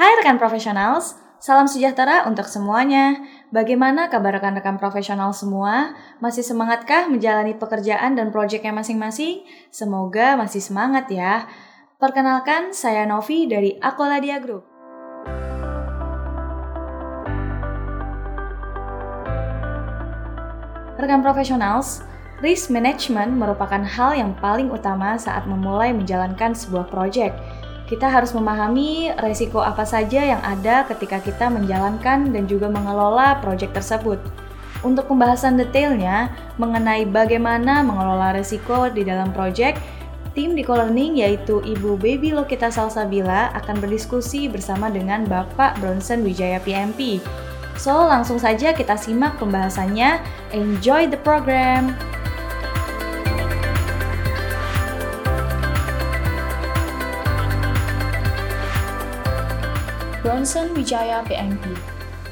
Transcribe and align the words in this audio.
Hai 0.00 0.16
rekan 0.16 0.40
profesionals, 0.40 1.12
salam 1.44 1.68
sejahtera 1.68 2.24
untuk 2.24 2.48
semuanya. 2.48 3.20
Bagaimana 3.52 4.08
kabar 4.08 4.32
rekan-rekan 4.40 4.80
profesional 4.80 5.36
semua? 5.36 5.92
Masih 6.24 6.40
semangatkah 6.40 7.12
menjalani 7.12 7.52
pekerjaan 7.52 8.16
dan 8.16 8.32
proyeknya 8.32 8.72
masing-masing? 8.72 9.44
Semoga 9.68 10.40
masih 10.40 10.64
semangat 10.64 11.04
ya. 11.12 11.44
Perkenalkan, 12.00 12.72
saya 12.72 13.04
Novi 13.04 13.44
dari 13.44 13.76
Akoladia 13.76 14.40
Group. 14.40 14.64
Rekan 20.96 21.20
profesionals, 21.20 22.00
risk 22.40 22.72
management 22.72 23.36
merupakan 23.36 23.84
hal 23.84 24.16
yang 24.16 24.32
paling 24.40 24.72
utama 24.72 25.20
saat 25.20 25.44
memulai 25.44 25.92
menjalankan 25.92 26.56
sebuah 26.56 26.88
proyek 26.88 27.36
kita 27.90 28.06
harus 28.06 28.30
memahami 28.30 29.10
resiko 29.18 29.58
apa 29.58 29.82
saja 29.82 30.22
yang 30.22 30.38
ada 30.46 30.86
ketika 30.86 31.18
kita 31.18 31.50
menjalankan 31.50 32.30
dan 32.30 32.46
juga 32.46 32.70
mengelola 32.70 33.42
proyek 33.42 33.74
tersebut. 33.74 34.22
Untuk 34.86 35.10
pembahasan 35.10 35.58
detailnya 35.58 36.30
mengenai 36.56 37.04
bagaimana 37.04 37.82
mengelola 37.82 38.32
resiko 38.32 38.86
di 38.88 39.02
dalam 39.02 39.34
proyek, 39.34 39.74
tim 40.38 40.54
di 40.54 40.62
Co-Learning 40.62 41.18
yaitu 41.18 41.58
Ibu 41.60 41.98
Baby 41.98 42.30
Lokita 42.30 42.70
Salsabila 42.70 43.50
akan 43.58 43.82
berdiskusi 43.82 44.46
bersama 44.46 44.86
dengan 44.86 45.26
Bapak 45.26 45.82
Bronson 45.82 46.22
Wijaya 46.22 46.62
PMP. 46.62 47.18
So, 47.74 48.06
langsung 48.06 48.38
saja 48.38 48.70
kita 48.70 48.94
simak 48.94 49.36
pembahasannya. 49.42 50.22
Enjoy 50.54 51.10
the 51.10 51.18
program! 51.18 51.98
Bronson 60.20 60.76
Wijaya 60.76 61.24
PMP 61.24 61.64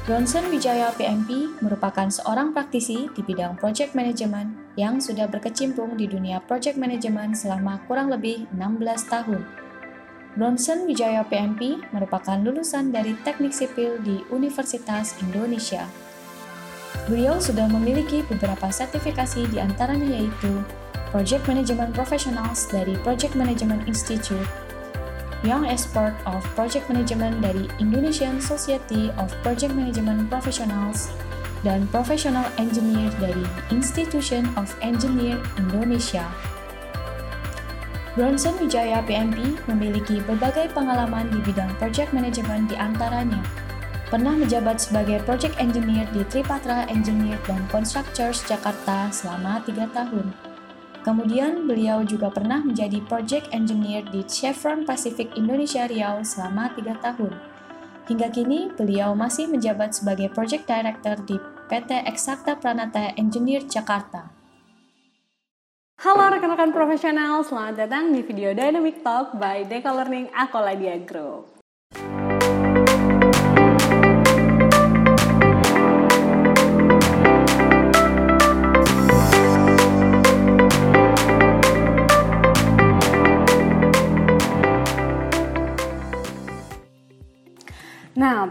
Bronson 0.05 0.45
Wijaya 0.53 0.93
PMP 0.93 1.57
merupakan 1.57 2.05
seorang 2.05 2.53
praktisi 2.53 3.09
di 3.17 3.25
bidang 3.25 3.57
project 3.57 3.97
management 3.97 4.77
yang 4.77 5.01
sudah 5.01 5.25
berkecimpung 5.25 5.97
di 5.97 6.05
dunia 6.05 6.37
project 6.45 6.77
management 6.77 7.33
selama 7.33 7.81
kurang 7.89 8.13
lebih 8.13 8.45
16 8.53 9.09
tahun. 9.09 9.41
Bronson 10.37 10.85
Wijaya 10.85 11.25
PMP 11.25 11.81
merupakan 11.89 12.37
lulusan 12.37 12.93
dari 12.93 13.17
Teknik 13.25 13.57
Sipil 13.57 13.97
di 14.05 14.21
Universitas 14.29 15.17
Indonesia. 15.25 15.89
Beliau 17.09 17.41
sudah 17.41 17.65
memiliki 17.65 18.21
beberapa 18.29 18.69
sertifikasi 18.69 19.49
di 19.49 19.57
antaranya 19.57 20.13
yaitu 20.13 20.61
Project 21.09 21.49
Management 21.49 21.97
Professionals 21.97 22.69
dari 22.69 22.93
Project 23.01 23.33
Management 23.33 23.89
Institute 23.89 24.68
Young 25.41 25.63
Expert 25.67 26.15
of 26.27 26.43
Project 26.53 26.91
Management 26.91 27.39
dari 27.39 27.65
Indonesian 27.79 28.43
Society 28.43 29.07
of 29.15 29.31
Project 29.39 29.71
Management 29.71 30.27
Professionals, 30.27 31.11
dan 31.63 31.87
Professional 31.91 32.47
Engineer 32.55 33.11
dari 33.19 33.43
Institution 33.71 34.47
of 34.55 34.71
Engineer 34.79 35.39
Indonesia. 35.59 36.23
Bronson 38.17 38.57
Wijaya 38.59 38.99
PMP 39.05 39.55
memiliki 39.71 40.19
berbagai 40.27 40.75
pengalaman 40.75 41.31
di 41.31 41.39
bidang 41.45 41.71
project 41.79 42.11
management 42.11 42.67
di 42.67 42.75
antaranya 42.75 43.39
pernah 44.09 44.33
menjabat 44.33 44.81
sebagai 44.81 45.21
project 45.23 45.53
engineer 45.61 46.09
di 46.11 46.25
Tripatra 46.27 46.89
Engineer 46.89 47.37
dan 47.45 47.61
Constructors 47.69 48.41
Jakarta 48.49 49.13
selama 49.13 49.61
tiga 49.63 49.85
tahun. 49.93 50.48
Kemudian 50.99 51.63
beliau 51.63 52.03
juga 52.03 52.27
pernah 52.27 52.59
menjadi 52.59 52.99
project 53.07 53.49
engineer 53.55 54.03
di 54.11 54.27
Chevron 54.27 54.83
Pacific 54.83 55.31
Indonesia 55.39 55.87
Riau 55.87 56.19
selama 56.21 56.75
tiga 56.75 56.99
tahun. 56.99 57.33
Hingga 58.11 58.27
kini, 58.33 58.73
beliau 58.73 59.13
masih 59.13 59.47
menjabat 59.47 59.95
sebagai 59.95 60.33
project 60.33 60.65
director 60.65 61.15
di 61.23 61.37
PT 61.69 62.09
Eksakta 62.09 62.57
Pranata 62.57 63.13
Engineer 63.15 63.63
Jakarta. 63.69 64.33
Halo 65.99 66.31
rekan-rekan 66.31 66.71
profesional, 66.71 67.43
selamat 67.43 67.85
datang 67.85 68.15
di 68.15 68.23
video 68.23 68.55
Dynamic 68.55 69.03
Talk 69.03 69.35
by 69.35 69.67
Deca 69.67 69.91
Learning 69.91 70.31
Akoladia 70.31 70.95
Group. 71.03 71.58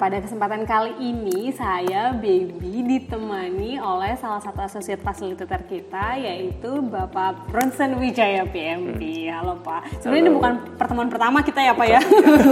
Pada 0.08 0.24
kesempatan 0.24 0.64
kali 0.64 0.96
ini 1.04 1.52
saya 1.52 2.16
Baby 2.16 2.80
ditemani 2.80 3.76
oleh 3.76 4.16
salah 4.16 4.41
satu 4.41 4.64
asosiat 4.64 5.04
fasilitator 5.04 5.60
kita 5.69 6.16
yaitu 6.16 6.80
Bapak 6.80 7.52
Bronson 7.52 8.00
Wijaya 8.00 8.48
PMP. 8.48 9.28
Hmm. 9.28 9.36
Halo 9.36 9.54
Pak. 9.60 10.00
Sebenarnya 10.00 10.24
ini 10.24 10.32
bukan 10.32 10.52
pertemuan 10.80 11.12
pertama 11.12 11.44
kita 11.44 11.60
ya 11.60 11.76
Pak 11.76 11.84
ya. 11.92 12.00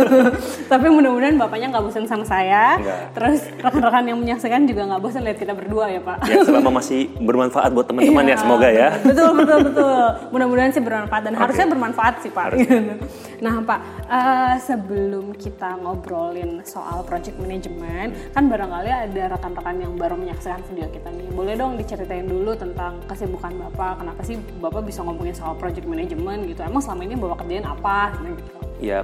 Tapi 0.77 0.87
mudah-mudahan 0.93 1.41
Bapaknya 1.41 1.73
nggak 1.73 1.85
bosan 1.89 2.05
sama 2.05 2.29
saya. 2.29 2.77
Enggak. 2.77 3.01
Terus 3.17 3.41
rekan-rekan 3.65 4.05
yang 4.05 4.19
menyaksikan 4.21 4.61
juga 4.69 4.83
nggak 4.93 5.01
bosan 5.01 5.25
lihat 5.25 5.39
kita 5.41 5.57
berdua 5.57 5.89
ya 5.89 6.05
Pak. 6.05 6.29
Ya, 6.29 6.45
selama 6.45 6.85
masih 6.85 7.09
bermanfaat 7.17 7.73
buat 7.73 7.89
teman-teman 7.89 8.25
ya, 8.29 8.37
ya 8.37 8.37
semoga 8.37 8.69
ya. 8.69 8.89
Betul 9.01 9.33
betul 9.33 9.59
betul. 9.73 10.05
Mudah-mudahan 10.37 10.77
sih 10.77 10.85
bermanfaat 10.85 11.23
dan 11.25 11.33
okay. 11.33 11.41
harusnya 11.41 11.67
bermanfaat 11.73 12.15
sih 12.21 12.29
Pak. 12.29 12.53
nah 13.41 13.61
Pak, 13.61 13.81
uh, 14.09 14.57
sebelum 14.57 15.37
kita 15.37 15.77
ngobrolin 15.81 16.65
soal 16.65 17.05
project 17.05 17.37
management 17.37 18.17
kan 18.33 18.49
barangkali 18.49 18.91
ada 18.91 19.23
rekan-rekan 19.37 19.77
yang 19.81 19.93
baru 19.97 20.17
menyaksikan 20.17 20.65
video 20.73 20.89
kita 20.89 21.13
nih 21.13 21.29
boleh 21.33 21.55
dong 21.57 21.77
diceritain 21.77 22.25
dulu 22.25 22.57
tentang 22.57 23.01
kesibukan 23.05 23.53
bapak 23.69 24.01
kenapa 24.01 24.21
sih 24.25 24.41
bapak 24.61 24.89
bisa 24.89 25.05
ngomongin 25.05 25.37
soal 25.37 25.53
project 25.57 25.85
management 25.85 26.49
gitu 26.49 26.65
emang 26.65 26.81
selama 26.81 27.03
ini 27.05 27.15
bapak 27.17 27.45
kerjain 27.45 27.67
apa 27.69 28.17
gitu 28.25 28.61
ya 28.81 29.01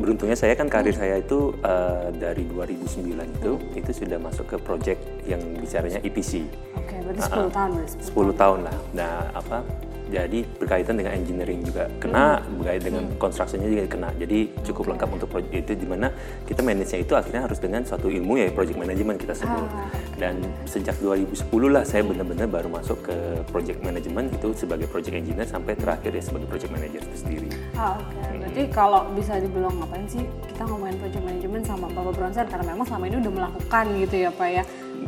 beruntungnya 0.00 0.38
saya 0.38 0.56
kan 0.56 0.66
karir 0.72 0.96
hmm. 0.96 1.02
saya 1.04 1.14
itu 1.20 1.52
uh, 1.60 2.08
dari 2.16 2.48
2009 2.48 3.04
itu 3.20 3.52
hmm. 3.60 3.78
itu 3.78 3.90
sudah 3.92 4.16
masuk 4.16 4.46
ke 4.48 4.56
project 4.56 5.00
yang 5.28 5.42
bicaranya 5.60 6.00
EPC. 6.00 6.48
Oke, 6.78 6.96
okay, 6.96 6.98
berarti 7.04 7.20
10 7.20 7.36
uh, 7.36 7.50
tahun 7.52 7.70
10, 8.08 8.32
10 8.32 8.40
tahun 8.40 8.58
lah. 8.64 8.76
Nah, 8.96 9.14
apa 9.36 9.60
jadi 10.10 10.40
berkaitan 10.58 10.98
dengan 10.98 11.14
engineering 11.14 11.62
juga 11.62 11.86
kena 12.02 12.42
hmm. 12.42 12.58
berkaitan 12.58 12.86
dengan 12.90 13.04
hmm. 13.06 13.16
konstruksinya 13.22 13.68
juga 13.70 13.84
kena 13.86 14.10
jadi 14.18 14.38
cukup 14.66 14.82
okay. 14.84 14.90
lengkap 14.92 15.08
untuk 15.14 15.28
proyek 15.30 15.52
itu 15.62 15.72
di 15.78 15.86
mana 15.86 16.10
kita 16.44 16.60
manage 16.66 16.98
itu 16.98 17.14
akhirnya 17.14 17.46
harus 17.46 17.58
dengan 17.62 17.86
suatu 17.86 18.10
ilmu 18.10 18.42
ya 18.42 18.50
project 18.50 18.76
management 18.76 19.18
kita 19.22 19.34
sebut 19.38 19.64
ah. 19.70 19.86
dan 20.18 20.42
sejak 20.66 20.98
2010 20.98 21.46
lah 21.70 21.84
saya 21.86 22.02
benar-benar 22.02 22.50
baru 22.50 22.68
masuk 22.68 23.06
ke 23.06 23.16
project 23.48 23.78
management 23.86 24.34
itu 24.34 24.50
sebagai 24.58 24.90
project 24.90 25.14
engineer 25.14 25.46
sampai 25.46 25.78
terakhir 25.78 26.10
ya 26.10 26.22
sebagai 26.22 26.50
project 26.50 26.72
manager 26.74 27.00
itu 27.00 27.16
sendiri 27.16 27.48
ah 27.78 27.94
oke 27.96 28.10
okay. 28.10 28.26
hmm. 28.26 28.38
berarti 28.42 28.62
kalau 28.74 29.00
bisa 29.14 29.38
dibilang 29.38 29.74
ngapain 29.78 30.06
sih 30.10 30.24
kita 30.50 30.62
ngomongin 30.66 30.96
project 30.98 31.24
management 31.24 31.64
sama 31.64 31.86
Bapak 31.94 32.12
Bronzer 32.18 32.46
karena 32.50 32.64
memang 32.74 32.86
selama 32.86 33.04
ini 33.06 33.16
udah 33.22 33.32
melakukan 33.32 33.84
gitu 34.02 34.16
ya 34.26 34.30
Pak 34.34 34.48
ya 34.50 34.62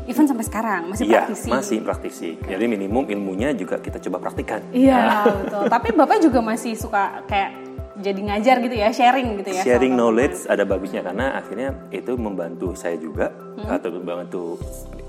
even 0.06 0.26
sampai 0.26 0.44
sekarang 0.46 0.82
masih 0.90 1.06
ya, 1.06 1.24
praktisi. 1.24 1.48
masih 1.48 1.78
praktisi. 1.82 2.28
Jadi 2.42 2.64
minimum 2.66 3.06
ilmunya 3.06 3.54
juga 3.54 3.78
kita 3.78 4.02
coba 4.08 4.28
praktikkan. 4.28 4.60
Iya 4.74 4.96
nah. 4.98 5.24
betul. 5.42 5.62
Tapi 5.70 5.88
bapak 5.94 6.18
juga 6.22 6.40
masih 6.42 6.74
suka 6.74 7.22
kayak 7.26 7.50
jadi 8.02 8.20
ngajar 8.24 8.56
gitu 8.64 8.76
ya, 8.76 8.88
sharing 8.90 9.28
gitu 9.44 9.50
ya. 9.52 9.62
Sharing 9.62 9.94
knowledge 9.94 10.48
ada 10.48 10.64
bagusnya 10.64 11.04
karena 11.04 11.38
akhirnya 11.38 11.76
itu 11.92 12.16
membantu 12.16 12.74
saya 12.74 12.96
juga 12.98 13.30
hmm. 13.56 13.68
atau 13.68 13.88
membantu 13.92 14.44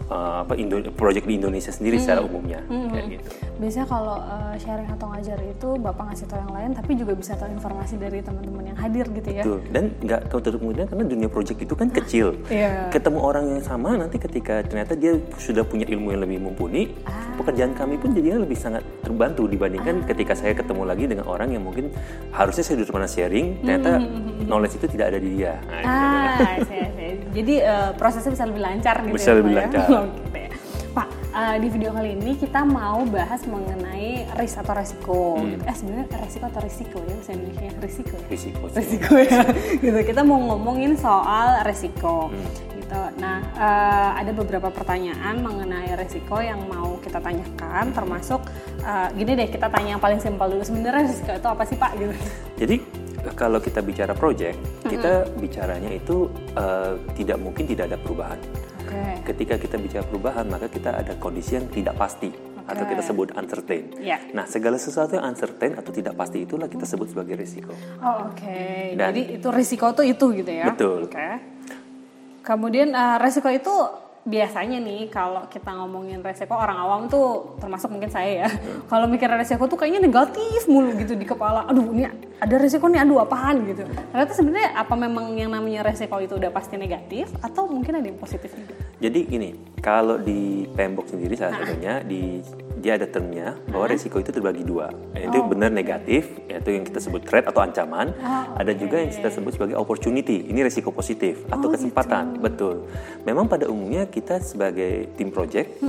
uh, 0.09 0.43
apa 0.43 0.53
Indo 0.59 0.79
project 0.95 1.25
di 1.27 1.35
Indonesia 1.39 1.71
sendiri 1.71 1.99
hmm. 1.99 2.03
secara 2.03 2.19
umumnya 2.23 2.59
hmm. 2.67 2.89
kayak 2.91 3.05
gitu. 3.19 3.29
Biasanya 3.61 3.87
kalau 3.87 4.17
uh, 4.19 4.55
sharing 4.57 4.89
atau 4.89 5.05
ngajar 5.13 5.37
itu 5.45 5.69
bapak 5.79 6.03
ngasih 6.11 6.25
tahu 6.27 6.39
yang 6.41 6.53
lain, 6.53 6.71
tapi 6.75 6.91
juga 6.97 7.13
bisa 7.15 7.31
tahu 7.37 7.49
informasi 7.53 7.95
dari 8.01 8.19
teman-teman 8.19 8.63
yang 8.73 8.77
hadir 8.79 9.05
gitu 9.13 9.29
ya. 9.29 9.43
Betul. 9.45 9.59
Dan 9.69 9.83
nggak 10.03 10.21
tertutup 10.33 10.59
kemudian 10.59 10.85
karena 10.89 11.03
dunia 11.05 11.29
project 11.29 11.59
itu 11.61 11.73
kan 11.77 11.87
kecil. 11.93 12.27
yeah. 12.49 12.90
Ketemu 12.90 13.19
orang 13.22 13.45
yang 13.57 13.61
sama 13.63 13.95
nanti 13.95 14.17
ketika 14.19 14.66
ternyata 14.66 14.97
dia 14.97 15.16
sudah 15.37 15.63
punya 15.63 15.85
ilmu 15.87 16.11
yang 16.11 16.22
lebih 16.25 16.37
mumpuni, 16.41 16.91
ah. 17.05 17.37
pekerjaan 17.39 17.78
kami 17.78 17.96
pun 18.01 18.11
jadinya 18.11 18.41
lebih 18.41 18.57
sangat 18.57 18.84
terbantu 19.05 19.46
dibandingkan 19.47 20.03
ah. 20.03 20.05
ketika 20.09 20.34
saya 20.34 20.53
ketemu 20.57 20.84
lagi 20.84 21.05
dengan 21.07 21.25
orang 21.29 21.53
yang 21.53 21.63
mungkin 21.63 21.93
harusnya 22.34 22.66
saya 22.66 22.81
duduk 22.81 22.93
mana 22.93 23.07
sharing, 23.07 23.61
ternyata 23.61 24.01
hmm, 24.01 24.07
hmm, 24.09 24.23
hmm. 24.23 24.46
knowledge 24.49 24.75
itu 24.81 24.87
tidak 24.97 25.13
ada 25.13 25.19
di 25.22 25.29
dia. 25.37 25.53
Nah, 25.69 25.81
ah. 25.85 27.03
Jadi 27.31 27.55
uh, 27.64 27.91
prosesnya 27.96 28.31
bisa 28.34 28.46
lebih 28.49 28.61
lancar 28.61 28.96
gitu 29.05 29.16
bisa 29.16 29.31
ya. 29.31 29.37
lebih 29.40 29.52
ya? 29.53 29.59
lancar. 29.64 29.81
gitu 30.28 30.37
ya. 30.37 30.49
Pak, 30.93 31.08
uh, 31.34 31.55
di 31.58 31.67
video 31.73 31.90
kali 31.90 32.09
ini 32.14 32.31
kita 32.37 32.61
mau 32.61 33.02
bahas 33.09 33.41
mengenai 33.49 34.29
risk 34.37 34.61
atau 34.61 34.73
resiko. 34.78 35.41
Hmm. 35.41 35.49
Gitu. 35.58 35.64
Eh 35.66 35.75
sebenarnya 35.75 36.05
resiko 36.22 36.46
atau 36.46 36.61
risiko 36.61 36.97
ya 37.02 37.14
bahasa 37.17 37.31
Indonesia 37.34 37.64
risiko 37.81 38.14
ya. 38.14 38.28
Risiko. 38.29 38.64
Risiko 38.70 39.11
ya. 39.17 39.41
gitu. 39.84 39.99
Kita 40.05 40.22
mau 40.22 40.40
ngomongin 40.53 40.93
soal 40.93 41.66
resiko. 41.66 42.29
Hmm. 42.29 42.46
Gitu. 42.78 43.02
Nah, 43.17 43.41
uh, 43.58 44.11
ada 44.22 44.31
beberapa 44.37 44.70
pertanyaan 44.70 45.41
mengenai 45.41 45.97
resiko 45.97 46.37
yang 46.37 46.61
mau 46.70 47.02
kita 47.02 47.17
tanyakan, 47.17 47.90
termasuk 47.90 48.46
uh, 48.85 49.09
gini 49.17 49.34
deh 49.34 49.49
kita 49.49 49.66
tanya 49.73 49.97
yang 49.97 50.03
paling 50.03 50.22
simpel 50.22 50.46
dulu. 50.46 50.61
Sebenarnya 50.61 51.09
risiko 51.09 51.34
itu 51.34 51.47
apa 51.49 51.64
sih 51.66 51.78
Pak? 51.79 51.91
Gitu. 51.97 52.14
Jadi 52.61 53.03
kalau 53.34 53.59
kita 53.59 53.82
bicara 53.82 54.14
project, 54.14 54.58
kita 54.85 55.28
bicaranya 55.38 55.90
itu 55.90 56.30
uh, 56.53 56.96
tidak 57.18 57.38
mungkin 57.41 57.66
tidak 57.66 57.94
ada 57.94 57.97
perubahan. 57.97 58.40
Oke. 58.85 59.03
Ketika 59.34 59.56
kita 59.58 59.76
bicara 59.78 60.06
perubahan, 60.06 60.46
maka 60.47 60.70
kita 60.70 60.94
ada 60.94 61.14
kondisi 61.18 61.58
yang 61.58 61.68
tidak 61.70 61.97
pasti 61.97 62.30
atau 62.64 62.88
kita 62.88 63.03
sebut 63.03 63.35
uncertain. 63.35 63.91
Ya. 64.00 64.24
Nah, 64.32 64.47
segala 64.47 64.80
sesuatu 64.80 65.20
yang 65.20 65.35
uncertain 65.35 65.76
atau 65.76 65.91
tidak 65.91 66.16
pasti 66.16 66.47
itulah 66.47 66.72
kita 66.72 66.88
sebut 66.88 67.12
sebagai 67.12 67.35
risiko. 67.35 67.76
Oh, 68.00 68.32
oke. 68.32 68.96
Dan- 68.96 69.12
Jadi 69.12 69.35
itu 69.35 69.47
risiko 69.52 69.91
tuh 69.91 70.08
itu 70.08 70.26
gitu 70.32 70.47
ya. 70.47 70.72
Betul. 70.72 71.12
Oke. 71.12 71.28
Kemudian 72.44 72.91
eh, 72.91 73.18
resiko 73.20 73.52
itu 73.52 73.72
biasanya 74.24 74.80
nih 74.80 75.12
kalau 75.12 75.52
kita 75.52 75.76
ngomongin 75.76 76.24
resiko 76.24 76.56
orang 76.56 76.80
awam 76.80 77.02
tuh 77.12 77.59
termasuk 77.59 77.91
mungkin 77.91 78.08
saya 78.08 78.47
ya. 78.47 78.50
Hmm. 78.52 78.88
Kalau 78.88 79.06
mikir 79.12 79.28
resiko 79.28 79.68
tuh 79.68 79.76
kayaknya 79.76 80.00
negatif 80.00 80.64
mulu 80.72 80.96
gitu 80.96 81.20
di 81.20 81.28
kepala. 81.28 81.68
Aduh, 81.68 81.91
ini 81.91 82.08
ada 82.43 82.55
resiko 82.59 82.91
nih, 82.91 82.99
aduh 83.07 83.23
apaan 83.23 83.63
gitu. 83.63 83.87
Ternyata 83.87 84.34
sebenarnya 84.35 84.69
apa 84.75 84.93
memang 84.99 85.31
yang 85.40 85.55
namanya 85.55 85.87
resiko 85.87 86.19
itu 86.19 86.35
udah 86.35 86.51
pasti 86.51 86.75
negatif 86.75 87.31
atau 87.40 87.72
mungkin 87.72 88.03
ada 88.03 88.07
yang 88.11 88.19
positif 88.19 88.51
juga? 88.51 88.75
Jadi 88.99 89.19
gini, 89.23 89.49
kalau 89.79 90.19
di 90.19 90.67
PMBOK 90.75 91.16
sendiri 91.16 91.40
salah 91.40 91.63
satunya 91.63 92.03
di 92.03 92.43
dia 92.84 92.99
ada 92.99 93.07
termnya 93.07 93.55
bahwa 93.72 93.87
risiko 93.87 94.19
itu 94.19 94.35
terbagi 94.35 94.67
dua. 94.67 94.91
Itu 95.16 95.47
benar 95.47 95.72
negatif, 95.72 96.28
yaitu 96.51 96.75
yang 96.75 96.84
kita 96.84 96.99
sebut 96.99 97.23
threat 97.23 97.47
atau 97.47 97.63
ancaman. 97.63 98.11
ada 98.59 98.75
juga 98.75 98.99
yang 98.99 99.07
kita 99.07 99.31
sebut 99.31 99.55
sebagai 99.55 99.79
opportunity. 99.79 100.51
Ini 100.51 100.67
risiko 100.67 100.91
positif 100.91 101.47
atau 101.47 101.72
kesempatan. 101.72 102.43
Betul. 102.43 102.91
Memang 103.23 103.47
pada 103.47 103.72
umumnya 103.72 104.03
kita 104.11 104.43
sebagai 104.43 105.07
tim 105.16 105.31
project 105.31 105.79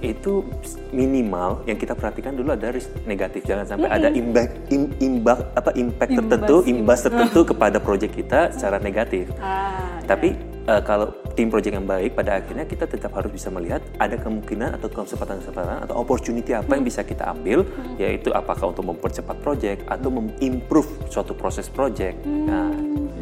itu 0.00 0.44
minimal 0.90 1.60
yang 1.68 1.76
kita 1.76 1.92
perhatikan 1.92 2.32
dulu 2.32 2.56
ada 2.56 2.72
risk 2.72 2.88
negatif. 3.04 3.44
Jangan 3.44 3.66
sampai 3.68 3.88
ada 3.92 4.08
imbas 4.10 4.48
im- 4.72 4.96
imbas 4.98 5.44
apa 5.52 5.70
impact 5.76 6.16
tertentu, 6.16 6.56
imbas 6.64 6.98
tertentu 7.04 7.40
kepada 7.44 7.76
project 7.76 8.12
kita 8.16 8.48
secara 8.52 8.80
negatif. 8.80 9.28
Ah, 9.38 10.00
Tapi 10.08 10.34
eh, 10.66 10.82
kalau 10.82 11.12
tim 11.36 11.52
project 11.52 11.76
yang 11.76 11.86
baik 11.86 12.16
pada 12.16 12.40
akhirnya 12.40 12.64
kita 12.64 12.88
tetap 12.88 13.12
harus 13.14 13.30
bisa 13.30 13.52
melihat 13.52 13.84
ada 13.96 14.16
kemungkinan 14.16 14.80
atau 14.80 14.88
kesempatan-kesempatan 14.90 15.86
atau 15.86 15.94
opportunity 16.00 16.56
apa 16.56 16.74
yang 16.74 16.84
bisa 16.84 17.04
kita 17.04 17.30
ambil 17.30 17.62
yaitu 17.96 18.32
apakah 18.32 18.72
untuk 18.74 18.88
mempercepat 18.88 19.36
project 19.44 19.84
atau 19.86 20.08
mengimprove 20.10 20.88
suatu 21.12 21.36
proses 21.36 21.68
project. 21.68 22.24
Nah, 22.26 22.72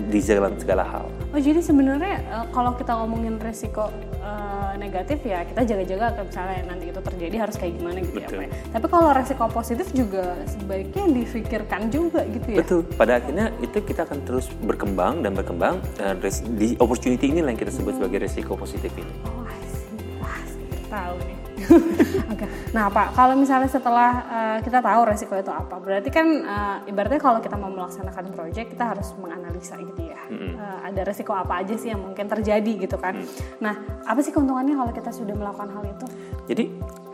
di 0.08 0.18
segala 0.18 0.48
segala 0.56 0.84
hal. 0.84 1.04
Oh 1.30 1.40
jadi 1.40 1.60
sebenarnya 1.60 2.16
eh, 2.18 2.46
kalau 2.50 2.72
kita 2.74 2.96
ngomongin 2.96 3.36
resiko 3.36 3.92
eh, 4.18 4.72
negatif 4.80 5.20
ya 5.22 5.44
kita 5.44 5.60
jaga-jaga 5.62 6.16
kayak 6.16 6.26
misalnya 6.32 6.60
nanti 6.66 6.84
itu 6.88 7.00
terjadi 7.00 7.36
harus 7.44 7.56
kayak 7.60 7.72
gimana 7.76 7.98
gitu 8.00 8.18
ya 8.18 8.28
Betul. 8.28 8.38
Pak 8.38 8.44
ya. 8.44 8.50
Tapi 8.72 8.86
kalau 8.88 9.08
resiko 9.12 9.44
positif 9.48 9.86
juga 9.92 10.24
sebaiknya 10.48 11.04
difikirkan 11.12 11.80
juga 11.92 12.20
gitu 12.26 12.48
ya. 12.48 12.58
Betul. 12.64 12.80
Pada 12.96 13.12
akhirnya 13.20 13.46
itu 13.60 13.78
kita 13.78 14.08
akan 14.08 14.18
terus 14.24 14.46
berkembang 14.64 15.20
dan 15.20 15.36
berkembang 15.36 15.76
dan 16.00 16.16
res- 16.18 16.44
di 16.44 16.74
opportunity 16.80 17.28
ini 17.28 17.44
yang 17.44 17.58
kita 17.58 17.70
sebut 17.70 18.00
sebagai 18.00 18.24
resiko 18.24 18.56
positif 18.56 18.90
ini. 18.96 19.12
Oh, 19.28 19.44
see. 19.68 20.00
Wah, 20.18 20.40
tahu 20.88 21.14
nih. 21.22 21.36
Oke. 22.38 22.46
Nah, 22.70 22.86
Pak, 22.86 23.18
kalau 23.18 23.34
misalnya 23.34 23.66
setelah 23.66 24.10
eh, 24.30 24.58
kita 24.62 24.78
tahu 24.78 25.02
resiko 25.10 25.34
itu 25.34 25.50
apa, 25.50 25.82
berarti 25.82 26.06
kan 26.14 26.26
eh, 26.38 26.90
ibaratnya 26.94 27.18
kalau 27.18 27.42
kita 27.42 27.58
mau 27.58 27.66
melaksanakan 27.66 28.30
proyek 28.30 28.70
kita 28.70 28.94
harus 28.94 29.10
menganalisa 29.18 29.74
gitu 29.74 30.06
ya. 30.06 30.22
Eh, 30.30 30.78
ada 30.86 31.02
resiko 31.02 31.34
apa 31.34 31.66
aja 31.66 31.74
sih 31.74 31.90
yang 31.90 31.98
mungkin 31.98 32.30
terjadi 32.30 32.72
gitu 32.78 32.94
kan. 32.94 33.18
Nah, 33.58 33.74
apa 34.06 34.22
sih 34.22 34.30
keuntungannya 34.30 34.78
kalau 34.78 34.92
kita 34.94 35.10
sudah 35.10 35.34
melakukan 35.34 35.66
hal 35.74 35.82
itu? 35.82 36.06
Jadi 36.46 36.64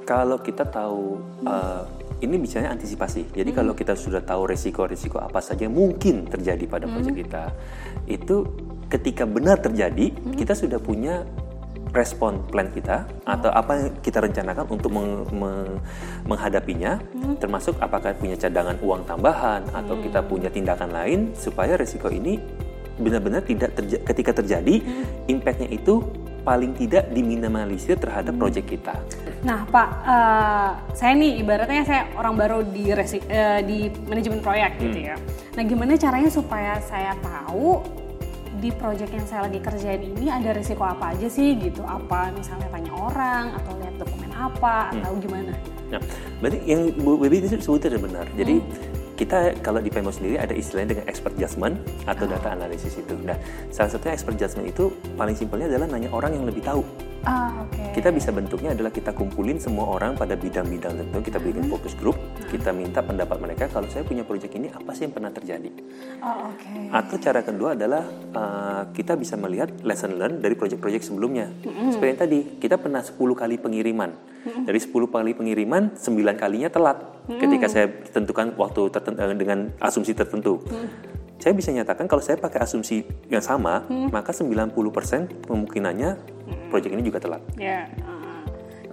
kalau 0.04 0.36
kita 0.36 0.68
tahu 0.68 1.16
uh, 1.48 1.88
ini 2.20 2.36
bicaranya 2.36 2.76
antisipasi. 2.76 3.32
Jadi 3.32 3.50
kalau 3.56 3.72
kita 3.72 3.96
sudah 3.96 4.20
tahu 4.20 4.44
resiko-resiko 4.52 5.16
apa 5.16 5.40
saja 5.40 5.64
yang 5.64 5.72
mungkin 5.72 6.28
terjadi 6.28 6.68
pada 6.68 6.84
proyek 6.84 7.24
kita, 7.24 7.50
itu 8.04 8.44
ketika 8.92 9.24
benar 9.24 9.58
terjadi, 9.58 10.12
kita 10.36 10.52
sudah 10.52 10.76
punya 10.78 11.24
respon 11.94 12.42
plan 12.50 12.68
kita 12.74 13.06
atau 13.22 13.54
apa 13.54 13.72
yang 13.78 13.88
kita 14.02 14.18
rencanakan 14.18 14.66
untuk 14.66 14.90
meng- 14.90 15.30
meng- 15.30 15.78
menghadapinya, 16.26 16.98
termasuk 17.38 17.78
apakah 17.78 18.12
punya 18.18 18.34
cadangan 18.34 18.74
uang 18.82 19.06
tambahan 19.06 19.62
atau 19.70 19.94
kita 20.02 20.20
punya 20.26 20.50
tindakan 20.50 20.90
lain 20.90 21.30
supaya 21.38 21.78
resiko 21.78 22.10
ini 22.10 22.42
benar-benar 22.98 23.46
tidak 23.46 23.74
terja- 23.78 24.02
ketika 24.02 24.42
terjadi, 24.42 24.82
impactnya 25.30 25.70
itu 25.70 26.02
paling 26.44 26.76
tidak 26.76 27.08
diminimalisir 27.08 27.96
terhadap 27.96 28.36
proyek 28.36 28.68
kita. 28.68 28.92
Nah, 29.42 29.64
Pak, 29.64 29.88
eh, 30.04 30.70
saya 30.92 31.12
nih 31.16 31.40
ibaratnya 31.40 31.82
saya 31.88 32.02
orang 32.20 32.34
baru 32.36 32.58
di 32.68 32.92
resi- 32.92 33.24
eh, 33.32 33.64
di 33.64 33.88
manajemen 34.10 34.44
proyek 34.44 34.76
gitu 34.76 34.98
ya. 35.08 35.16
Nah, 35.56 35.62
gimana 35.64 35.96
caranya 35.96 36.28
supaya 36.28 36.76
saya 36.84 37.16
tahu 37.24 37.80
di 38.58 38.70
proyek 38.70 39.10
yang 39.10 39.26
saya 39.26 39.46
lagi 39.46 39.58
kerjain 39.58 40.02
ini 40.02 40.30
ada 40.30 40.54
risiko 40.54 40.86
apa 40.86 41.14
aja 41.16 41.26
sih 41.26 41.58
gitu? 41.58 41.82
Apa 41.82 42.30
misalnya 42.34 42.68
tanya 42.70 42.92
orang 42.94 43.54
atau 43.58 43.72
lihat 43.80 43.94
dokumen 43.98 44.30
apa 44.34 44.94
atau 44.94 45.12
gimana? 45.18 45.52
Nah, 45.90 46.00
berarti 46.42 46.58
yang 46.66 46.90
Bu 46.98 47.18
Baby 47.18 47.42
itu 47.42 47.58
sebutnya 47.58 47.94
sudah 47.94 48.00
benar. 48.02 48.26
Jadi 48.34 48.56
kita 49.14 49.54
kalau 49.62 49.78
di 49.78 49.90
PMO 49.94 50.10
sendiri 50.10 50.36
ada 50.42 50.50
istilahnya 50.50 50.98
dengan 50.98 51.06
expert 51.06 51.34
judgment 51.38 51.78
atau 52.02 52.26
data 52.26 52.50
analisis 52.50 52.98
itu. 52.98 53.14
Nah, 53.22 53.38
salah 53.70 53.90
satunya 53.94 54.14
expert 54.18 54.34
judgment 54.34 54.66
itu 54.74 54.90
paling 55.14 55.38
simpelnya 55.38 55.70
adalah 55.70 55.86
nanya 55.86 56.10
orang 56.10 56.34
yang 56.34 56.44
lebih 56.46 56.62
tahu. 56.66 56.82
Ah, 57.24 57.64
oke. 57.64 57.96
Kita 57.96 58.12
bisa 58.12 58.28
bentuknya 58.36 58.76
adalah 58.76 58.92
kita 58.92 59.16
kumpulin 59.16 59.56
semua 59.56 59.88
orang 59.88 60.12
pada 60.12 60.36
bidang-bidang 60.36 60.92
tertentu, 61.00 61.24
kita 61.24 61.38
bikin 61.40 61.64
fokus 61.72 61.96
grup, 61.96 62.20
kita 62.52 62.68
minta 62.76 63.00
pendapat 63.00 63.40
mereka 63.40 63.64
kalau 63.72 63.88
saya 63.88 64.04
punya 64.04 64.28
proyek 64.28 64.52
ini 64.60 64.68
apa 64.68 64.92
sih 64.92 65.08
yang 65.08 65.14
pernah 65.16 65.32
terjadi. 65.32 65.72
Oh, 66.20 66.52
oke. 66.52 66.72
Atau 66.92 67.16
cara 67.16 67.40
kedua 67.40 67.72
adalah 67.72 68.04
uh, 68.36 68.82
kita 68.92 69.16
bisa 69.16 69.40
melihat 69.40 69.72
lesson 69.80 70.20
learn 70.20 70.44
dari 70.44 70.52
proyek-proyek 70.52 71.00
sebelumnya. 71.00 71.48
Seperti 71.64 72.10
yang 72.12 72.20
tadi, 72.20 72.38
kita 72.60 72.76
pernah 72.76 73.00
10 73.00 73.16
kali 73.16 73.56
pengiriman. 73.56 74.10
Dari 74.44 74.76
10 74.76 74.92
kali 75.08 75.32
pengiriman, 75.32 75.96
9 75.96 76.36
kalinya 76.36 76.68
telat. 76.68 77.00
Ketika 77.24 77.66
saya 77.72 77.88
tentukan 78.12 78.52
waktu 78.60 78.92
tertentu 78.92 79.24
dengan 79.32 79.72
asumsi 79.80 80.12
tertentu. 80.12 80.60
Saya 81.40 81.52
bisa 81.52 81.72
nyatakan 81.76 82.08
kalau 82.08 82.24
saya 82.24 82.40
pakai 82.40 82.64
asumsi 82.64 83.04
yang 83.28 83.44
sama, 83.44 83.84
maka 84.08 84.32
90% 84.32 85.44
kemungkinannya 85.44 86.10
proyek 86.74 86.90
ini 86.90 87.06
juga 87.06 87.22
telat. 87.22 87.42
Ya. 87.54 87.86
ah. 88.02 88.42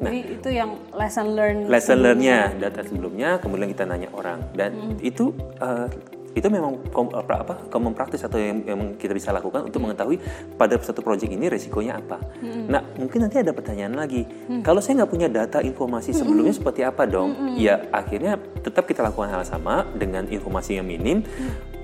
Jadi 0.01 0.19
itu 0.37 0.49
yang 0.53 0.77
lesson 0.93 1.33
learn. 1.33 1.57
lesson 1.69 1.97
learn-nya 2.01 2.53
data 2.57 2.81
sebelumnya 2.85 3.37
kemudian 3.37 3.69
kita 3.69 3.85
nanya 3.85 4.09
orang 4.13 4.41
dan 4.57 4.97
itu 5.01 5.29
eh, 5.61 5.89
itu 6.31 6.47
memang 6.47 6.79
kom, 6.95 7.11
apa, 7.11 7.43
apa 7.43 7.53
common 7.67 7.91
practice 7.91 8.23
atau 8.23 8.39
yang, 8.39 8.63
yang 8.63 8.79
kita 8.95 9.11
bisa 9.11 9.35
lakukan 9.35 9.67
untuk 9.67 9.83
mengetahui 9.83 10.15
pada 10.55 10.79
satu 10.79 11.03
proyek 11.03 11.27
ini 11.27 11.51
resikonya 11.51 11.99
apa. 11.99 12.23
Nah 12.71 12.81
mungkin 12.95 13.27
nanti 13.27 13.43
ada 13.43 13.51
pertanyaan 13.51 13.93
lagi. 13.99 14.23
Kalau 14.63 14.79
saya 14.79 15.03
nggak 15.03 15.11
punya 15.11 15.27
data 15.27 15.59
informasi 15.59 16.15
sebelumnya 16.15 16.55
seperti 16.55 16.87
apa 16.87 17.03
dong? 17.03 17.59
Ya 17.59 17.83
akhirnya 17.91 18.39
tetap 18.63 18.87
kita 18.87 19.03
lakukan 19.03 19.27
hal 19.27 19.43
sama 19.43 19.83
dengan 19.91 20.23
informasi 20.25 20.79
yang 20.79 20.87
minim. 20.87 21.21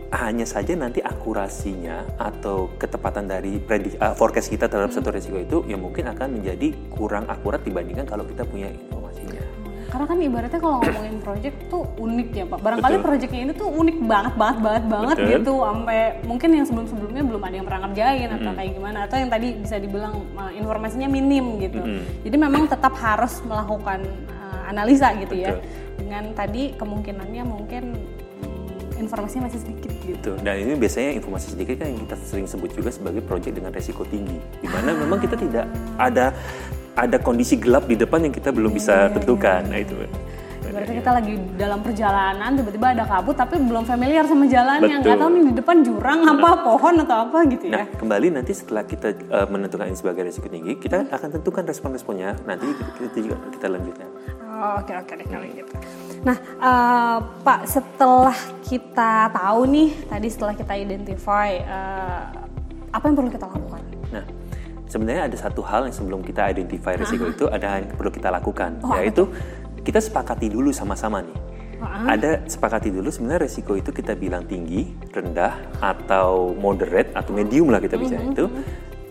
Hanya 0.07 0.47
saja 0.47 0.71
nanti 0.71 1.03
akurasinya 1.03 2.07
atau 2.15 2.71
ketepatan 2.79 3.27
dari 3.27 3.59
predik, 3.59 3.99
uh, 3.99 4.15
forecast 4.15 4.47
kita 4.47 4.71
terhadap 4.71 4.95
satu 4.95 5.11
resiko 5.11 5.35
itu 5.35 5.57
ya 5.67 5.75
mungkin 5.75 6.07
akan 6.07 6.39
menjadi 6.39 6.71
kurang 6.95 7.27
akurat 7.27 7.59
dibandingkan 7.59 8.07
kalau 8.07 8.23
kita 8.23 8.47
punya 8.47 8.71
informasinya. 8.71 9.43
Karena 9.87 10.05
kan 10.07 10.17
ibaratnya 10.19 10.59
kalau 10.59 10.77
ngomongin 10.83 11.15
project 11.23 11.57
tuh 11.71 11.83
unik 11.95 12.29
ya 12.35 12.45
Pak. 12.47 12.59
Barangkali 12.59 12.95
Betul. 12.99 13.07
projectnya 13.07 13.41
ini 13.47 13.53
tuh 13.55 13.69
unik 13.71 13.97
banget 14.03 14.33
banget 14.35 14.59
banget 14.63 14.83
banget 14.87 15.17
Betul. 15.17 15.31
gitu. 15.31 15.53
Sampai 15.63 15.99
mungkin 16.27 16.49
yang 16.55 16.65
sebelum-sebelumnya 16.67 17.23
belum 17.23 17.41
ada 17.43 17.55
yang 17.55 17.65
pernah 17.67 17.81
ngerjain 17.87 18.29
atau 18.35 18.51
kayak 18.51 18.71
gimana. 18.75 18.97
Atau 19.07 19.17
yang 19.19 19.31
tadi 19.31 19.47
bisa 19.59 19.75
dibilang 19.79 20.13
uh, 20.35 20.51
informasinya 20.51 21.07
minim 21.07 21.59
gitu. 21.59 21.79
Jadi 22.23 22.35
memang 22.35 22.67
tetap 22.67 22.95
harus 22.99 23.39
melakukan 23.47 24.03
uh, 24.27 24.71
analisa 24.71 25.15
gitu 25.19 25.35
ya. 25.35 25.55
Betul. 25.55 25.63
Dengan 25.97 26.23
tadi 26.35 26.63
kemungkinannya 26.75 27.43
mungkin 27.47 27.83
hmm, 27.95 28.16
informasinya 28.99 29.47
masih 29.47 29.61
sedikit 29.63 29.91
gitu. 30.03 30.07
Gitu. 30.17 30.31
Dan 30.43 30.55
ini 30.59 30.73
biasanya 30.75 31.13
informasi 31.15 31.53
sedikit 31.53 31.75
kan 31.79 31.87
yang 31.93 32.01
kita 32.03 32.15
sering 32.25 32.47
sebut 32.49 32.69
juga 32.73 32.89
sebagai 32.91 33.21
proyek 33.23 33.55
dengan 33.55 33.71
resiko 33.71 34.03
tinggi. 34.03 34.37
Di 34.59 34.67
mana 34.67 34.91
memang 34.91 35.21
kita 35.21 35.39
tidak 35.39 35.65
ada 35.95 36.33
ada 36.97 37.17
kondisi 37.21 37.61
gelap 37.61 37.85
di 37.85 37.93
depan 37.93 38.25
yang 38.25 38.33
kita 38.33 38.49
belum 38.49 38.73
bisa 38.73 39.13
tentukan. 39.13 39.69
Nah 39.69 39.79
itu. 39.79 39.95
Berarti 40.67 40.93
kita 40.99 41.09
lagi 41.09 41.33
dalam 41.57 41.79
perjalanan 41.81 42.53
tiba-tiba 42.53 42.93
ada 42.93 43.05
kabut 43.09 43.33
tapi 43.33 43.57
belum 43.57 43.87
familiar 43.87 44.29
sama 44.29 44.45
jalannya. 44.45 45.01
Nggak 45.01 45.17
tahu 45.17 45.29
nih 45.33 45.43
di 45.49 45.53
depan 45.57 45.75
jurang 45.81 46.19
apa, 46.27 46.49
pohon 46.61 46.95
atau 47.01 47.17
apa 47.25 47.39
gitu 47.49 47.65
ya. 47.71 47.81
Nah, 47.81 47.85
kembali 47.97 48.27
nanti 48.37 48.53
setelah 48.53 48.85
kita 48.85 49.15
eh, 49.15 49.47
menentukan 49.49 49.89
ini 49.89 49.97
sebagai 49.97 50.29
resiko 50.29 50.45
tinggi, 50.51 50.77
kita 50.77 51.09
akan 51.09 51.41
tentukan 51.41 51.65
respon-responnya. 51.65 52.37
Nanti 52.45 52.67
kita 52.99 53.17
juga 53.25 53.37
kita 53.57 53.65
lanjutkan. 53.73 54.09
Oh, 54.57 54.81
Oke 54.81 54.93
oke 54.93 55.13
kalau 55.25 55.45
gitu. 55.49 55.73
Nah 56.27 56.37
eh, 56.37 57.17
Pak 57.23 57.59
setelah 57.63 58.37
kita 58.67 59.31
tahu 59.31 59.61
nih 59.71 59.89
tadi 60.11 60.27
setelah 60.27 60.53
kita 60.53 60.73
identify 60.75 61.49
eh, 61.55 62.23
apa 62.91 63.03
yang 63.07 63.15
perlu 63.15 63.31
kita 63.31 63.47
lakukan? 63.47 63.81
Nah, 64.11 64.25
sebenarnya 64.87 65.23
ada 65.31 65.37
satu 65.37 65.61
hal 65.63 65.87
yang 65.87 65.95
sebelum 65.95 66.19
kita 66.23 66.51
identify 66.51 66.95
risiko 66.95 67.27
itu 67.27 67.45
ada 67.47 67.79
yang 67.79 67.91
perlu 67.93 68.11
kita 68.11 68.31
lakukan, 68.31 68.79
Oh, 68.83 68.95
yaitu 68.95 69.27
kita 69.83 69.99
sepakati 69.99 70.51
dulu 70.51 70.71
sama-sama 70.71 71.23
nih. 71.23 71.37
Ada 72.09 72.49
sepakati 72.49 72.89
dulu 72.89 73.13
sebenarnya 73.13 73.45
resiko 73.45 73.77
itu 73.77 73.93
kita 73.93 74.17
bilang 74.17 74.49
tinggi, 74.49 74.97
rendah, 75.13 75.77
atau 75.77 76.57
moderate 76.57 77.13
atau 77.13 77.37
medium 77.37 77.69
lah 77.69 77.77
kita 77.77 78.01
bisa 78.01 78.17
itu. 78.17 78.49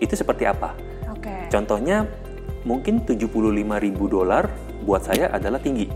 Itu 0.03 0.19
seperti 0.19 0.51
apa? 0.51 0.75
Oke. 1.15 1.47
Contohnya 1.47 2.11
mungkin 2.67 3.07
75 3.07 3.31
ribu 3.79 4.05
dolar 4.11 4.51
buat 4.83 5.07
saya 5.07 5.31
adalah 5.31 5.63
tinggi. 5.63 5.87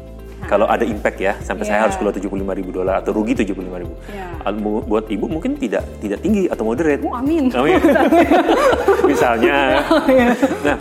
Kalau 0.40 0.64
ada 0.64 0.82
impact 0.82 1.18
ya, 1.18 1.36
sampai 1.38 1.62
saya 1.62 1.76
Iya. 1.76 1.84
harus 1.84 1.96
keluar 1.96 2.12
75 2.12 2.28
ribu 2.52 2.70
dolar 2.70 2.98
atau 2.98 3.12
rugi 3.12 3.34
75 3.34 3.76
ribu. 3.76 3.94
Iya. 4.06 4.50
Buat 4.60 5.06
ibu 5.08 5.26
mungkin 5.26 5.54
tidak 5.54 5.84
tidak 5.98 6.18
tinggi 6.20 6.46
atau 6.46 6.64
moderate. 6.64 7.02
Oh, 7.02 7.12
amin. 7.12 7.52
Amin. 7.52 7.78
Misalnya. 9.10 9.56
Iya. 10.10 10.26
Nah, 10.64 10.76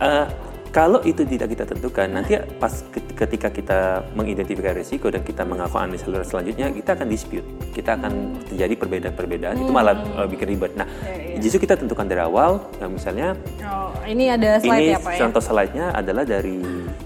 eh, 0.00 0.24
kalau 0.68 0.98
itu 1.00 1.22
tidak 1.22 1.46
kita 1.48 1.64
tentukan, 1.64 2.10
nanti 2.10 2.34
pas 2.58 2.82
ke- 2.84 3.14
ketika 3.14 3.46
kita 3.46 3.78
mengidentifikasi 4.12 4.74
risiko 4.74 5.06
dan 5.06 5.22
kita 5.22 5.46
mengakukan 5.46 5.86
analisa 5.86 6.10
selanjutnya, 6.24 6.66
kita 6.68 6.98
akan 6.98 7.06
dispute. 7.06 7.46
Kita 7.70 7.94
akan 7.94 8.42
terjadi 8.44 8.74
perbedaan-perbedaan, 8.74 9.54
itu 9.56 9.70
malah 9.70 9.94
eh, 9.94 10.26
bikin 10.26 10.50
ribet. 10.50 10.74
Nah, 10.74 10.88
Iya, 11.06 11.38
justru 11.38 11.62
kita 11.62 11.74
tentukan 11.76 12.02
dari 12.04 12.18
awal, 12.20 12.58
ya 12.76 12.86
misalnya 12.86 13.28
Oh, 13.62 13.94
ini 14.02 14.26
ada 14.28 14.58
slide 14.58 14.82
ini 14.82 14.90
ya 14.90 14.98
Pak 14.98 15.12
ya? 15.12 15.18
contoh 15.22 15.42
slide-nya 15.42 15.84
adalah 15.92 16.24
dari 16.24 16.58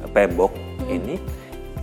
Pembok 0.08 0.52
ini. 0.86 1.20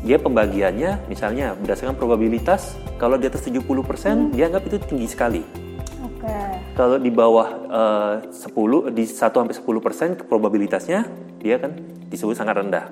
Dia 0.05 0.21
pembagiannya 0.21 1.09
misalnya 1.09 1.57
berdasarkan 1.57 1.97
probabilitas 1.97 2.77
kalau 3.01 3.17
di 3.17 3.25
atas 3.25 3.41
70% 3.41 4.37
dianggap 4.37 4.61
itu 4.69 4.77
tinggi 4.85 5.09
sekali. 5.09 5.41
Oke. 6.05 6.29
Kalau 6.77 7.01
di 7.01 7.09
bawah 7.09 7.49
eh, 7.65 8.13
10 8.29 8.93
di 8.93 9.03
1 9.09 9.17
sampai 9.17 9.55
10% 9.57 10.29
probabilitasnya 10.29 11.09
dia 11.41 11.57
kan 11.57 11.73
disebut 12.05 12.37
sangat 12.37 12.61
rendah. 12.61 12.85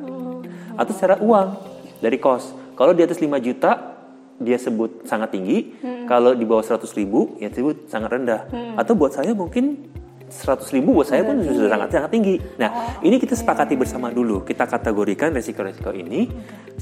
Atau 0.74 0.98
secara 0.98 1.22
uang 1.22 1.53
dari 2.01 2.17
cost. 2.17 2.58
Kalau 2.74 2.98
di 2.98 3.05
atas 3.05 3.22
5 3.22 3.29
juta 3.46 3.93
dia 4.41 4.58
sebut 4.58 5.05
sangat 5.05 5.38
tinggi, 5.38 5.77
kalau 6.10 6.34
di 6.34 6.41
bawah 6.50 6.65
100 6.65 6.82
ribu 6.98 7.38
ya 7.38 7.53
disebut 7.53 7.93
sangat 7.93 8.10
rendah. 8.17 8.50
Atau 8.74 8.98
buat 8.98 9.13
saya 9.13 9.38
mungkin 9.38 9.86
100 10.33 10.73
ribu 10.73 10.97
buat 10.97 11.05
saya 11.05 11.21
pun 11.21 11.45
sudah 11.45 11.69
sangat 11.77 11.89
sangat 11.93 12.09
tinggi. 12.09 12.35
Nah, 12.57 12.97
ini 13.05 13.21
kita 13.21 13.37
sepakati 13.37 13.77
bersama 13.77 14.09
dulu. 14.09 14.41
Kita 14.41 14.65
kategorikan 14.65 15.29
resiko-resiko 15.29 15.93
ini 15.93 16.25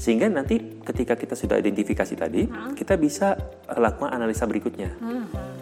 sehingga 0.00 0.32
nanti 0.32 0.80
ketika 0.80 1.14
kita 1.20 1.36
sudah 1.36 1.60
identifikasi 1.60 2.14
tadi, 2.16 2.48
kita 2.72 2.96
bisa 2.96 3.36
lakukan 3.68 4.16
analisa 4.16 4.48
berikutnya. 4.48 4.96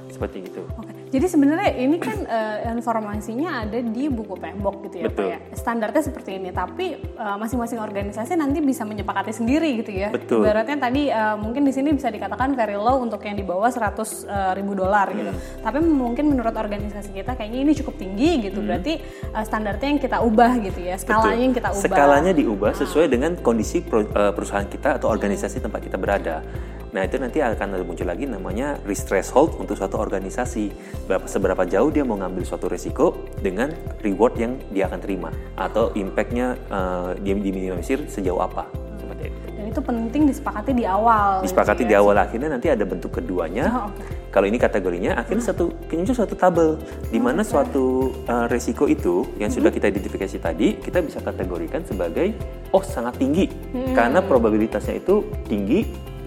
Seperti 0.06 0.46
itu. 0.46 0.62
Oke. 0.78 0.99
Jadi 1.10 1.26
sebenarnya 1.26 1.74
ini 1.74 1.98
kan 1.98 2.22
eh, 2.22 2.70
informasinya 2.70 3.66
ada 3.66 3.82
di 3.82 4.06
buku 4.06 4.38
Pembok 4.38 4.86
gitu 4.86 5.02
ya 5.02 5.10
Betul. 5.10 5.26
Pak 5.26 5.26
ya. 5.26 5.38
Standarnya 5.58 6.02
seperti 6.06 6.30
ini, 6.38 6.54
tapi 6.54 7.02
eh, 7.02 7.36
masing-masing 7.36 7.82
organisasi 7.82 8.38
nanti 8.38 8.62
bisa 8.62 8.86
menyepakati 8.86 9.34
sendiri 9.34 9.82
gitu 9.82 9.90
ya. 9.90 10.14
Betul. 10.14 10.46
Ibaratnya 10.46 10.78
tadi 10.78 11.10
eh, 11.10 11.36
mungkin 11.36 11.66
di 11.66 11.74
sini 11.74 11.90
bisa 11.90 12.14
dikatakan 12.14 12.54
very 12.54 12.78
low 12.78 13.02
untuk 13.02 13.18
yang 13.26 13.34
di 13.34 13.42
bawah 13.42 13.66
100 13.66 13.90
eh, 13.90 14.52
ribu 14.62 14.78
dolar 14.78 15.10
gitu. 15.10 15.34
Hmm. 15.34 15.66
Tapi 15.66 15.78
mungkin 15.82 16.30
menurut 16.30 16.54
organisasi 16.54 17.10
kita 17.10 17.34
kayaknya 17.34 17.58
ini 17.58 17.72
cukup 17.74 17.98
tinggi 17.98 18.46
gitu. 18.46 18.62
Hmm. 18.62 18.70
Berarti 18.70 19.02
eh, 19.34 19.44
standarnya 19.44 19.86
yang 19.90 19.98
kita 19.98 20.22
ubah 20.22 20.52
gitu 20.62 20.78
ya. 20.78 20.94
Skalanya 20.94 21.42
yang 21.42 21.54
kita 21.58 21.74
ubah. 21.74 21.90
Skalanya 21.90 22.32
diubah 22.32 22.72
sesuai 22.78 23.10
dengan 23.10 23.34
kondisi 23.42 23.82
perusahaan 23.82 24.70
kita 24.70 25.02
atau 25.02 25.10
organisasi 25.10 25.58
tempat 25.58 25.82
kita 25.82 25.98
berada. 25.98 26.46
Nah 26.90 27.06
itu 27.06 27.16
nanti 27.22 27.38
akan 27.38 27.78
ada 27.78 27.84
muncul 27.86 28.06
lagi 28.06 28.26
namanya 28.26 28.78
risk 28.82 29.06
threshold 29.10 29.54
untuk 29.58 29.78
suatu 29.78 29.98
organisasi. 29.98 30.74
Berapa 31.06 31.26
seberapa 31.30 31.62
jauh 31.66 31.90
dia 31.94 32.02
mau 32.02 32.18
ngambil 32.18 32.42
suatu 32.42 32.66
resiko 32.66 33.30
dengan 33.38 33.70
reward 34.02 34.34
yang 34.38 34.52
dia 34.74 34.90
akan 34.90 34.98
terima 34.98 35.30
atau 35.54 35.94
impactnya 35.94 36.58
eh, 36.58 37.10
dia 37.22 37.34
diminimalisir 37.38 38.10
sejauh 38.10 38.42
apa. 38.42 38.66
Seperti 38.98 39.30
itu. 39.30 39.38
Dan 39.54 39.64
itu 39.70 39.80
penting 39.80 40.22
disepakati 40.26 40.72
di 40.74 40.84
awal. 40.84 41.46
Disepakati 41.46 41.82
gitu 41.86 41.90
di 41.90 41.94
ya. 41.94 42.02
awal 42.02 42.16
akhirnya 42.18 42.48
nanti 42.50 42.66
ada 42.66 42.82
bentuk 42.82 43.22
keduanya. 43.22 43.70
Oh, 43.70 43.86
oke. 43.94 44.02
Kalau 44.30 44.46
ini 44.46 44.62
kategorinya 44.62 45.18
akhirnya 45.18 45.42
satu 45.42 45.74
muncul 45.90 46.14
suatu 46.14 46.38
tabel 46.38 46.78
di 47.10 47.18
mana 47.18 47.42
suatu 47.42 48.14
uh, 48.30 48.46
resiko 48.46 48.86
itu 48.86 49.26
yang 49.42 49.50
sudah 49.50 49.74
kita 49.74 49.90
identifikasi 49.90 50.38
tadi 50.38 50.78
kita 50.78 51.02
bisa 51.02 51.18
kategorikan 51.18 51.82
sebagai 51.82 52.38
oh 52.70 52.78
sangat 52.78 53.18
tinggi 53.18 53.50
karena 53.90 54.22
probabilitasnya 54.22 55.02
itu 55.02 55.26
tinggi, 55.50 55.82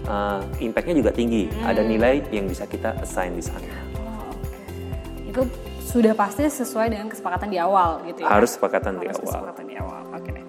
uh, 0.06 0.40
impactnya 0.58 0.94
juga 0.96 1.10
tinggi. 1.10 1.48
Ada 1.60 1.82
nilai 1.82 2.24
yang 2.30 2.46
bisa 2.46 2.64
kita 2.64 2.96
assign 3.00 3.34
di 3.34 3.44
sana. 3.44 3.64
Oh, 3.98 4.32
oke. 4.32 4.58
Itu 5.28 5.40
sudah 5.84 6.12
pasti 6.12 6.42
sesuai 6.42 6.90
dengan 6.90 7.06
kesepakatan 7.06 7.48
di 7.48 7.58
awal 7.58 8.02
gitu 8.08 8.24
ya. 8.24 8.28
Harus 8.28 8.56
sepakatan 8.56 8.98
di 8.98 9.06
Harus 9.06 9.20
awal. 9.20 9.26
kesepakatan 9.30 9.64
di 9.64 9.74
awal. 9.78 10.00
Oke 10.10 10.30
deh. 10.32 10.44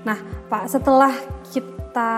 Nah, 0.00 0.18
Pak, 0.48 0.64
setelah 0.66 1.12
kita 1.48 2.08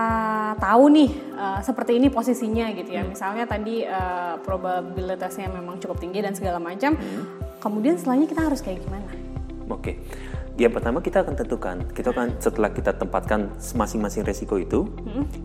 tahu 0.58 0.84
nih 0.90 1.10
eh, 1.12 1.60
seperti 1.62 1.96
ini 1.96 2.08
posisinya 2.08 2.70
gitu 2.74 2.90
Hmm. 2.90 2.98
ya. 2.98 3.02
Misalnya 3.06 3.44
tadi 3.46 3.82
eh, 3.82 4.34
probabilitasnya 4.42 5.48
memang 5.48 5.78
cukup 5.78 5.98
tinggi 5.98 6.20
dan 6.20 6.34
segala 6.34 6.58
macam. 6.58 6.94
Hmm. 6.94 7.24
Kemudian 7.58 7.94
setelahnya 7.94 8.26
kita 8.26 8.42
harus 8.42 8.58
kayak 8.58 8.82
gimana? 8.82 9.06
Oke. 9.70 10.02
Yang 10.60 10.72
pertama 10.78 11.00
kita 11.00 11.24
akan 11.24 11.34
tentukan, 11.34 11.76
kita 11.96 12.12
akan 12.12 12.36
setelah 12.36 12.70
kita 12.70 12.92
tempatkan 12.92 13.48
masing-masing 13.72 14.20
resiko 14.20 14.60
itu, 14.60 14.84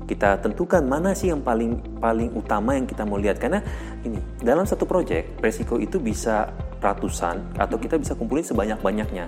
kita 0.03 0.43
tentukan 0.43 0.83
mana 0.83 1.15
sih 1.15 1.31
yang 1.31 1.39
paling 1.39 1.79
paling 2.03 2.35
utama 2.35 2.75
yang 2.75 2.83
kita 2.83 3.07
mau 3.07 3.15
lihat 3.15 3.39
karena 3.39 3.63
ini 4.03 4.19
dalam 4.43 4.67
satu 4.67 4.83
proyek 4.83 5.39
resiko 5.39 5.79
itu 5.79 5.95
bisa 6.03 6.51
ratusan 6.83 7.55
atau 7.57 7.79
kita 7.79 7.95
bisa 7.97 8.13
kumpulin 8.19 8.43
sebanyak-banyaknya. 8.43 9.25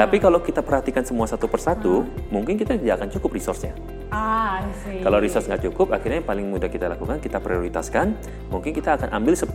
Tapi 0.00 0.16
kalau 0.16 0.40
kita 0.40 0.64
perhatikan 0.64 1.04
semua 1.04 1.28
satu 1.28 1.46
persatu, 1.46 2.08
mungkin 2.32 2.56
kita 2.56 2.80
tidak 2.80 3.04
akan 3.04 3.08
cukup 3.12 3.36
resource-nya. 3.36 3.97
Ah. 4.08 4.64
Kalau 5.04 5.18
resource 5.20 5.44
nggak 5.44 5.68
cukup, 5.68 5.92
akhirnya 5.92 6.24
yang 6.24 6.28
paling 6.28 6.46
mudah 6.48 6.68
kita 6.72 6.88
lakukan, 6.88 7.20
kita 7.20 7.38
prioritaskan. 7.44 8.16
Mungkin 8.48 8.72
kita 8.72 8.96
akan 8.96 9.12
ambil 9.12 9.36
10, 9.36 9.52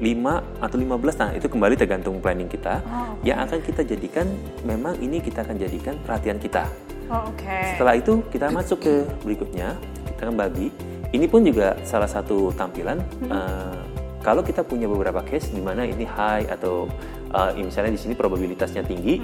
5, 0.00 0.40
atau 0.64 0.76
15. 0.80 1.16
Nah, 1.20 1.30
itu 1.36 1.46
kembali 1.48 1.74
tergantung 1.76 2.16
planning 2.24 2.48
kita. 2.48 2.80
Yang 3.20 3.38
akan 3.48 3.58
kita 3.60 3.82
jadikan, 3.84 4.26
memang 4.64 4.96
ini 5.04 5.20
kita 5.20 5.44
akan 5.44 5.56
jadikan 5.60 5.94
perhatian 6.02 6.40
kita. 6.40 6.64
Oh, 7.12 7.28
oke. 7.28 7.58
Setelah 7.76 7.94
itu, 8.00 8.24
kita 8.32 8.48
masuk 8.48 8.78
ke 8.80 8.94
berikutnya. 9.20 9.76
Kita 10.16 10.32
akan 10.32 10.36
bagi. 10.40 10.72
Ini 11.12 11.28
pun 11.28 11.44
juga 11.44 11.76
salah 11.84 12.08
satu 12.08 12.48
tampilan. 12.56 12.96
eh, 13.28 13.80
kalau 14.22 14.40
kita 14.40 14.62
punya 14.62 14.86
beberapa 14.86 15.18
case 15.26 15.50
di 15.50 15.58
mana 15.58 15.82
ini 15.82 16.06
high 16.06 16.48
atau 16.48 16.88
eh, 17.34 17.60
misalnya 17.60 17.92
di 17.92 18.00
sini 18.00 18.16
probabilitasnya 18.16 18.80
tinggi, 18.88 19.20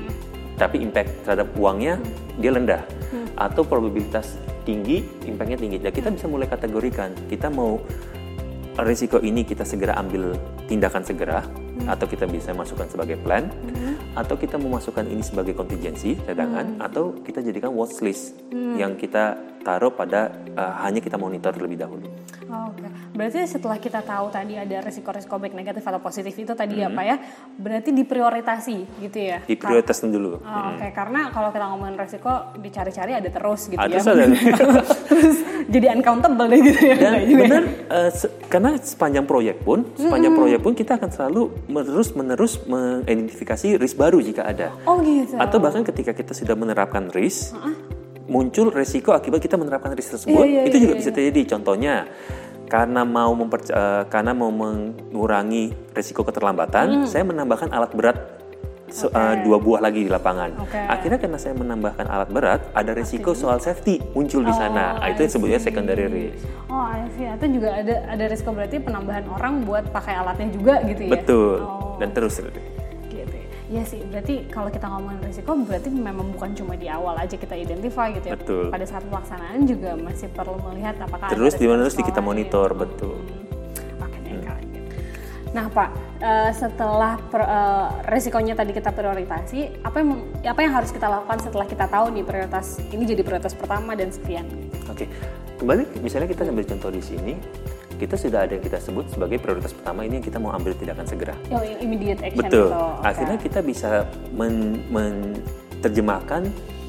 tapi 0.59 0.83
impact 0.85 1.25
terhadap 1.25 1.49
uangnya 1.57 2.03
dia 2.37 2.51
rendah, 2.51 2.83
atau 3.39 3.63
probabilitas 3.63 4.37
tinggi, 4.69 5.01
impactnya 5.25 5.57
tinggi. 5.57 5.81
Dan 5.81 5.89
kita 5.97 6.13
bisa 6.13 6.29
mulai 6.29 6.45
kategorikan. 6.45 7.17
Kita 7.25 7.49
mau 7.49 7.81
risiko 8.85 9.19
ini 9.19 9.43
kita 9.43 9.65
segera 9.65 9.97
ambil 9.97 10.37
tindakan 10.69 11.03
segera, 11.03 11.41
atau 11.89 12.07
kita 12.07 12.29
bisa 12.29 12.53
masukkan 12.53 12.87
sebagai 12.87 13.17
plan, 13.19 13.49
atau 14.13 14.37
kita 14.37 14.61
mau 14.61 14.77
masukkan 14.77 15.03
ini 15.09 15.25
sebagai 15.25 15.57
kontingensi 15.57 16.21
cadangan, 16.29 16.79
atau 16.85 17.17
kita 17.25 17.41
jadikan 17.41 17.73
watch 17.73 17.99
list 18.05 18.37
yang 18.53 18.95
kita 18.95 19.35
taruh 19.67 19.91
pada 19.91 20.31
eh, 20.55 20.73
hanya 20.85 21.03
kita 21.03 21.19
monitor 21.19 21.51
terlebih 21.51 21.81
dahulu. 21.81 22.07
Oh, 22.49 22.73
Oke, 22.73 22.89
berarti 23.13 23.45
setelah 23.45 23.77
kita 23.77 24.01
tahu 24.01 24.33
tadi 24.33 24.57
ada 24.57 24.81
resiko-resiko 24.81 25.37
baik 25.37 25.53
negatif 25.53 25.85
atau 25.85 26.01
positif 26.01 26.33
itu 26.33 26.53
tadi 26.53 26.81
ya 26.81 26.89
Pak 26.89 27.05
ya, 27.05 27.17
berarti 27.61 27.93
diprioritasi 27.93 28.77
gitu 29.05 29.19
ya? 29.21 29.45
Di 29.45 29.53
prioritaskan 29.53 30.09
dulu. 30.09 30.41
Oh, 30.41 30.65
Oke, 30.73 30.89
karena 30.97 31.29
kalau 31.29 31.53
kita 31.53 31.65
ngomongin 31.69 31.97
resiko 31.97 32.33
dicari-cari 32.57 33.13
ada 33.13 33.29
terus 33.29 33.69
gitu 33.69 33.77
Ada 33.77 33.97
ya. 33.97 34.01
saja. 34.01 34.25
terus 35.13 35.39
jadi 35.69 35.93
uncountable 36.01 36.49
deh 36.49 36.61
gitu 36.65 36.81
ya. 36.81 36.97
Dan 36.97 37.13
ya? 37.21 37.37
benar, 37.37 37.63
eh, 37.69 38.11
se- 38.17 38.33
karena 38.49 38.71
sepanjang 38.81 39.29
proyek 39.29 39.61
pun, 39.61 39.85
sepanjang 39.93 40.33
proyek 40.33 40.61
pun 40.65 40.73
kita 40.73 40.97
akan 40.97 41.11
selalu 41.13 41.43
terus 41.89 42.09
menerus 42.17 42.53
mengidentifikasi 42.65 43.77
risk 43.77 43.97
baru 44.01 44.25
jika 44.25 44.49
ada. 44.49 44.73
Oh 44.89 45.05
gitu. 45.05 45.37
Atau 45.37 45.61
bahkan 45.61 45.85
ketika 45.85 46.17
kita 46.17 46.33
sudah 46.33 46.57
menerapkan 46.57 47.13
risk, 47.13 47.53
muncul 48.29 48.69
resiko 48.69 49.17
akibat 49.17 49.41
kita 49.41 49.57
menerapkan 49.57 49.97
risk 49.97 50.15
tersebut, 50.15 50.45
Iya, 50.45 50.45
iya, 50.45 50.63
itu 50.69 50.77
iya, 50.77 50.83
juga 50.85 50.95
iya. 50.95 51.01
bisa 51.01 51.11
terjadi. 51.11 51.41
Contohnya, 51.57 51.95
karena 52.69 53.03
mau 53.03 53.33
memperc- 53.33 53.73
eh, 53.73 54.05
karena 54.07 54.37
mau 54.37 54.53
mengurangi 54.53 55.73
resiko 55.97 56.21
keterlambatan, 56.23 57.09
saya 57.09 57.25
menambahkan 57.25 57.73
alat 57.73 57.93
berat 57.97 58.19
se- 58.89 59.09
eh, 59.09 59.35
dua 59.45 59.57
buah 59.61 59.81
lagi 59.81 60.05
di 60.05 60.11
lapangan. 60.13 60.61
Oke. 60.61 60.77
Akhirnya 60.77 61.17
karena 61.17 61.37
saya 61.37 61.57
menambahkan 61.57 62.05
alat 62.05 62.29
berat, 62.29 62.61
ada 62.73 62.93
resiko 62.93 63.33
soal 63.33 63.61
safety 63.61 64.01
muncul 64.13 64.45
di 64.45 64.53
sana. 64.53 65.01
Ah, 65.01 65.09
itu 65.09 65.25
yang 65.25 65.33
sebutnya 65.33 65.61
secondary 65.61 66.05
risk. 66.09 66.45
Oh, 66.69 66.85
I 66.85 67.09
see. 67.17 67.25
Itu 67.25 67.49
juga 67.49 67.81
ada 67.81 68.05
ada 68.05 68.25
resiko 68.29 68.53
berarti 68.53 68.77
penambahan 68.81 69.25
orang 69.29 69.65
buat 69.65 69.89
pakai 69.89 70.21
alatnya 70.21 70.53
juga 70.53 70.85
gitu 70.85 71.05
ya. 71.05 71.13
Betul. 71.17 71.57
Oh. 71.65 71.97
Dan 71.97 72.13
terus. 72.13 72.41
Gitu 73.69 73.77
ya. 73.77 73.79
Iya 73.79 73.83
sih, 73.85 74.01
berarti 74.09 74.35
kalau 74.49 74.73
kita 74.73 74.87
ngomongin 74.89 75.21
risiko 75.21 75.53
berarti 75.61 75.89
memang 75.93 76.33
bukan 76.33 76.51
cuma 76.57 76.75
di 76.75 76.89
awal 76.89 77.21
aja 77.21 77.37
kita 77.37 77.55
identify 77.55 78.09
gitu 78.17 78.33
ya. 78.33 78.35
Betul. 78.35 78.73
Pada 78.73 78.85
saat 78.89 79.05
pelaksanaan 79.05 79.69
juga 79.69 79.95
masih 80.01 80.29
perlu 80.33 80.57
melihat 80.73 80.97
apakah 81.05 81.29
Terus 81.29 81.55
di 81.61 81.67
mana 81.69 81.85
terus 81.85 81.95
resiko 82.01 82.09
kita 82.09 82.21
monitor, 82.25 82.73
betul. 82.73 83.21
Oke 84.01 84.19
deh, 84.25 84.41
kalau 84.41 84.61
gitu. 84.65 84.89
Nah 85.53 85.67
Pak, 85.69 85.89
uh, 86.21 86.51
setelah 86.53 87.21
per, 87.29 87.43
uh, 87.45 87.89
resikonya 88.09 88.57
tadi 88.57 88.73
kita 88.73 88.93
prioritasi, 88.93 89.85
apa 89.85 89.97
yang 90.01 90.09
apa 90.45 90.61
yang 90.65 90.73
harus 90.73 90.91
kita 90.93 91.07
lakukan 91.09 91.39
setelah 91.45 91.67
kita 91.69 91.85
tahu 91.89 92.13
nih 92.13 92.25
prioritas 92.25 92.81
ini 92.89 93.05
jadi 93.05 93.21
prioritas 93.21 93.53
pertama 93.53 93.93
dan 93.93 94.09
sekian? 94.09 94.49
Oke, 94.89 95.05
kembali 95.61 96.01
misalnya 96.01 96.29
kita 96.29 96.49
ambil 96.49 96.65
contoh 96.65 96.89
di 96.89 97.01
sini, 97.05 97.37
kita 97.99 98.15
sudah 98.15 98.47
ada 98.47 98.55
yang 98.55 98.65
kita 98.65 98.79
sebut 98.79 99.11
sebagai 99.11 99.43
prioritas 99.43 99.75
pertama 99.75 100.07
ini 100.07 100.23
yang 100.23 100.27
kita 100.31 100.39
mau 100.39 100.55
ambil 100.55 100.73
tindakan 100.79 101.05
segera. 101.05 101.35
Oh, 101.51 101.61
immediate 101.61 102.23
action 102.23 102.47
Betul. 102.47 102.71
itu. 102.71 102.79
Okay. 102.79 103.09
Akhirnya 103.11 103.39
kita 103.43 103.61
bisa 103.67 103.91
menerjemahkan 104.33 106.43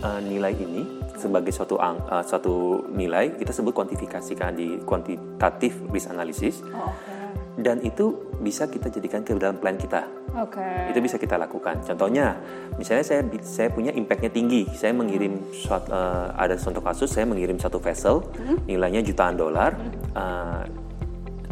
uh, 0.06 0.22
nilai 0.22 0.54
ini 0.54 1.02
sebagai 1.20 1.52
suatu 1.52 1.76
ang, 1.82 2.00
uh, 2.08 2.24
suatu 2.24 2.86
nilai 2.94 3.36
kita 3.36 3.52
sebut 3.52 3.76
kuantifikasikan 3.76 4.56
di 4.56 4.80
kuantitatif 4.86 5.76
risk 5.92 6.14
analysis. 6.14 6.62
Oh, 6.72 6.94
okay. 6.94 7.18
Dan 7.60 7.84
itu 7.84 8.32
bisa 8.40 8.72
kita 8.72 8.88
jadikan 8.88 9.20
ke 9.20 9.36
dalam 9.36 9.60
plan 9.60 9.76
kita. 9.76 10.08
Oke. 10.40 10.64
Okay. 10.64 10.96
Itu 10.96 11.04
bisa 11.04 11.20
kita 11.20 11.36
lakukan. 11.36 11.84
Contohnya, 11.84 12.40
misalnya 12.80 13.04
saya 13.04 13.28
saya 13.44 13.68
punya 13.68 13.92
impactnya 13.92 14.32
tinggi. 14.32 14.64
Saya 14.72 14.96
mengirim 14.96 15.44
suatu, 15.52 15.92
uh, 15.92 16.32
ada 16.40 16.56
contoh 16.56 16.80
kasus 16.80 17.12
saya 17.12 17.28
mengirim 17.28 17.60
satu 17.60 17.84
vessel 17.84 18.24
hmm? 18.24 18.64
nilainya 18.64 19.04
jutaan 19.04 19.36
dolar. 19.36 19.76
Uh, 20.16 20.64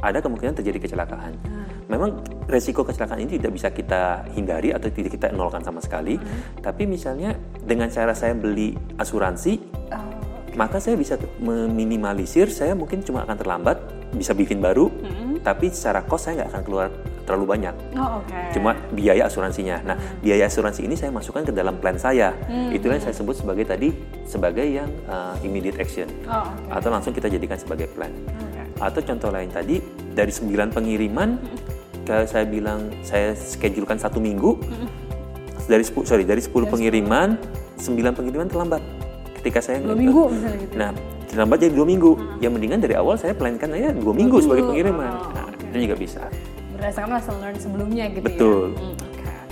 ada 0.02 0.22
kemungkinan 0.22 0.54
terjadi 0.58 0.78
kecelakaan. 0.84 1.34
Hmm. 1.46 1.66
Memang 1.88 2.22
resiko 2.52 2.84
kecelakaan 2.84 3.24
ini 3.24 3.40
tidak 3.40 3.52
bisa 3.56 3.68
kita 3.72 4.28
hindari 4.36 4.76
atau 4.76 4.92
tidak 4.92 5.18
kita 5.18 5.34
nolkan 5.34 5.64
sama 5.64 5.82
sekali. 5.82 6.20
Hmm. 6.20 6.62
Tapi 6.62 6.84
misalnya 6.86 7.34
dengan 7.64 7.90
cara 7.90 8.14
saya 8.14 8.38
beli 8.38 8.78
asuransi, 9.00 9.58
oh, 9.90 9.98
okay. 9.98 10.54
maka 10.54 10.78
saya 10.78 11.00
bisa 11.00 11.18
meminimalisir. 11.42 12.52
Saya 12.52 12.78
mungkin 12.78 13.02
cuma 13.02 13.26
akan 13.26 13.38
terlambat, 13.40 13.78
bisa 14.14 14.38
bikin 14.38 14.62
baru, 14.62 14.92
hmm. 14.92 15.42
tapi 15.42 15.74
secara 15.74 16.06
cost 16.06 16.30
saya 16.30 16.44
nggak 16.44 16.50
akan 16.54 16.64
keluar 16.64 16.88
terlalu 17.28 17.60
banyak. 17.60 17.76
Oh, 18.00 18.24
okay. 18.24 18.56
Cuma 18.56 18.72
biaya 18.96 19.28
asuransinya. 19.28 19.84
Nah, 19.84 19.96
hmm. 20.00 20.24
biaya 20.24 20.48
asuransi 20.48 20.88
ini 20.88 20.96
saya 20.96 21.12
masukkan 21.12 21.44
ke 21.44 21.52
dalam 21.52 21.76
plan 21.84 22.00
saya. 22.00 22.32
Hmm. 22.48 22.72
Itulah 22.72 22.96
yang 22.96 23.06
saya 23.12 23.16
sebut 23.20 23.36
sebagai 23.36 23.68
tadi 23.68 23.92
sebagai 24.24 24.64
yang 24.64 24.88
uh, 25.12 25.36
immediate 25.44 25.76
action. 25.84 26.08
Oh, 26.24 26.48
okay. 26.48 26.80
Atau 26.80 26.90
langsung 26.94 27.12
kita 27.12 27.28
jadikan 27.28 27.60
sebagai 27.60 27.92
plan. 27.92 28.16
Okay. 28.48 28.57
Atau 28.78 29.02
contoh 29.02 29.30
lain 29.34 29.50
tadi 29.50 29.82
dari 30.14 30.30
9 30.30 30.74
pengiriman 30.74 31.30
kalau 32.08 32.24
saya 32.24 32.48
bilang 32.48 32.90
saya 33.04 33.36
schedulekan 33.36 34.00
satu 34.00 34.22
minggu 34.24 34.58
dari 35.68 35.84
10 35.84 36.08
sorry 36.08 36.24
dari 36.24 36.40
10 36.40 36.54
pengiriman 36.72 37.36
9 37.76 38.18
pengiriman 38.18 38.48
terlambat 38.48 38.80
ketika 39.38 39.60
saya 39.62 39.78
dua 39.80 39.96
minggu 39.96 40.24
misalnya 40.34 40.58
gitu. 40.60 40.74
Nah, 40.76 40.92
terlambat 41.30 41.58
jadi 41.62 41.74
dua 41.78 41.88
minggu. 41.88 42.12
Hmm. 42.18 42.44
Ya 42.44 42.50
mendingan 42.50 42.80
dari 42.82 42.96
awal 42.98 43.16
saya 43.16 43.32
plankan 43.38 43.70
aja 43.78 43.94
dua 43.94 44.12
minggu 44.12 44.44
sebagai 44.44 44.66
pengiriman. 44.68 45.08
Oh, 45.08 45.32
nah, 45.32 45.46
okay. 45.48 45.70
itu 45.72 45.78
juga 45.88 45.96
bisa. 45.96 46.22
Berdasarkan 46.76 47.10
lesson 47.16 47.36
learned 47.40 47.62
sebelumnya 47.62 48.06
gitu 48.12 48.26
Betul. 48.26 48.34
ya. 48.34 48.36
Betul. 48.36 48.68
Hmm. 48.76 49.07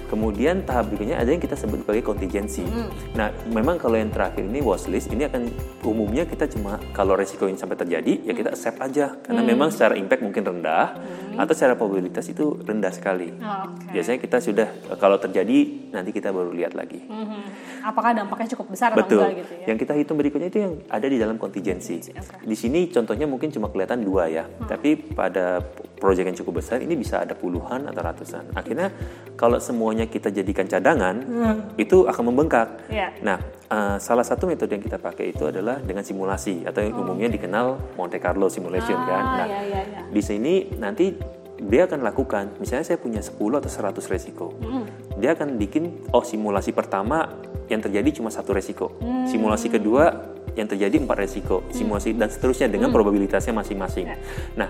Kemudian 0.05 0.63
tahap 0.63 0.93
berikutnya 0.93 1.17
ada 1.17 1.29
yang 1.29 1.41
kita 1.41 1.57
sebut 1.57 1.81
sebagai 1.81 2.05
kontingensi. 2.05 2.62
Hmm. 2.62 2.89
Nah, 3.17 3.33
memang 3.50 3.81
kalau 3.81 3.97
yang 3.97 4.13
terakhir 4.13 4.45
ini 4.45 4.62
watchlist 4.62 5.09
ini 5.09 5.25
akan 5.25 5.50
umumnya 5.81 6.25
kita 6.29 6.45
cuma 6.50 6.77
kalau 6.93 7.17
resiko 7.17 7.50
ini 7.50 7.57
sampai 7.57 7.77
terjadi 7.77 8.21
ya 8.25 8.33
kita 8.33 8.53
accept 8.53 8.77
aja 8.81 9.17
karena 9.25 9.41
hmm. 9.41 9.50
memang 9.50 9.69
secara 9.74 9.97
impact 9.97 10.21
mungkin 10.21 10.43
rendah 10.45 10.97
hmm. 10.97 11.25
Atau 11.36 11.54
secara 11.54 11.74
probabilitas 11.75 12.25
itu 12.32 12.60
rendah 12.63 12.92
sekali. 12.92 13.30
Oh, 13.39 13.70
okay. 13.72 14.00
Biasanya 14.00 14.20
kita 14.24 14.38
sudah 14.39 14.68
kalau 14.98 15.20
terjadi 15.20 15.92
nanti 15.92 16.12
kita 16.15 16.32
baru 16.32 16.51
lihat 16.56 16.74
lagi. 16.74 17.04
Hmm. 17.06 17.46
Apakah 17.86 18.18
dampaknya 18.18 18.58
cukup 18.58 18.74
besar 18.74 18.92
Betul. 18.96 19.22
atau 19.22 19.30
enggak 19.30 19.46
gitu 19.46 19.54
ya? 19.62 19.65
Yang 19.70 19.77
kita 19.86 19.94
hitung 20.00 20.18
berikutnya 20.18 20.50
itu 20.50 20.60
yang 20.63 20.74
ada 20.89 21.08
di 21.08 21.18
dalam 21.20 21.36
kontingensi. 21.38 21.96
Okay. 22.12 22.44
Di 22.44 22.56
sini 22.58 22.89
contohnya 22.89 23.30
mungkin 23.30 23.54
cuma 23.54 23.70
kelihatan 23.70 24.01
dua 24.01 24.32
ya, 24.32 24.44
hmm. 24.48 24.68
tapi 24.68 24.96
pada 24.96 25.62
proyek 26.00 26.34
yang 26.34 26.38
cukup 26.38 26.60
besar 26.63 26.82
ini 26.84 26.98
bisa 26.98 27.24
ada 27.24 27.38
puluhan 27.38 27.88
atau 27.88 28.01
ratusan. 28.01 28.51
Akhirnya 28.58 28.92
kalau 29.36 29.60
semuanya 29.60 30.08
kita 30.08 30.32
jadikan 30.32 30.65
cadangan, 30.65 31.15
hmm. 31.22 31.58
itu 31.80 32.08
akan 32.08 32.24
membengkak. 32.32 32.88
Yeah. 32.89 33.12
Nah, 33.22 33.39
uh, 33.69 33.98
salah 33.98 34.25
satu 34.25 34.50
metode 34.50 34.74
yang 34.74 34.84
kita 34.84 34.98
pakai 34.98 35.34
itu 35.34 35.45
adalah 35.48 35.81
dengan 35.81 36.05
simulasi 36.05 36.65
atau 36.65 36.81
yang 36.81 36.95
oh, 36.98 37.03
umumnya 37.05 37.29
dikenal 37.31 37.98
Monte 37.98 38.17
Carlo 38.22 38.50
simulation 38.50 38.98
ah, 38.98 39.05
kan. 39.05 39.24
Nah, 39.24 39.48
yeah, 39.48 39.63
yeah, 39.63 39.84
yeah. 39.86 40.03
di 40.10 40.22
sini 40.22 40.53
nanti 40.77 41.15
dia 41.55 41.88
akan 41.88 42.03
lakukan, 42.03 42.60
misalnya 42.60 42.84
saya 42.84 43.00
punya 43.00 43.24
10 43.24 43.39
atau 43.39 43.72
100 43.72 44.12
resiko. 44.12 44.48
Hmm. 44.60 44.86
Dia 45.17 45.34
akan 45.34 45.55
bikin 45.55 46.12
oh 46.12 46.22
simulasi 46.22 46.75
pertama 46.75 47.31
yang 47.72 47.79
terjadi 47.79 48.22
cuma 48.22 48.29
satu 48.29 48.51
resiko. 48.51 48.91
Hmm. 49.00 49.25
Simulasi 49.25 49.72
kedua 49.72 50.36
yang 50.53 50.67
terjadi 50.67 50.99
empat 50.99 51.17
resiko. 51.17 51.63
Hmm. 51.63 51.71
Simulasi 51.71 52.12
dan 52.13 52.28
seterusnya 52.28 52.67
dengan 52.67 52.91
hmm. 52.91 52.97
probabilitasnya 52.99 53.56
masing-masing. 53.56 54.06
Yeah. 54.12 54.19
Nah, 54.60 54.69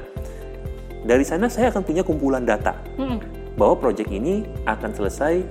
dari 1.03 1.25
sana 1.25 1.49
saya 1.49 1.73
akan 1.73 1.81
punya 1.81 2.05
kumpulan 2.05 2.45
data. 2.45 2.77
Hmm 2.95 3.45
bahwa 3.55 3.75
proyek 3.79 4.11
ini 4.11 4.43
akan 4.67 4.91
selesai 4.91 5.43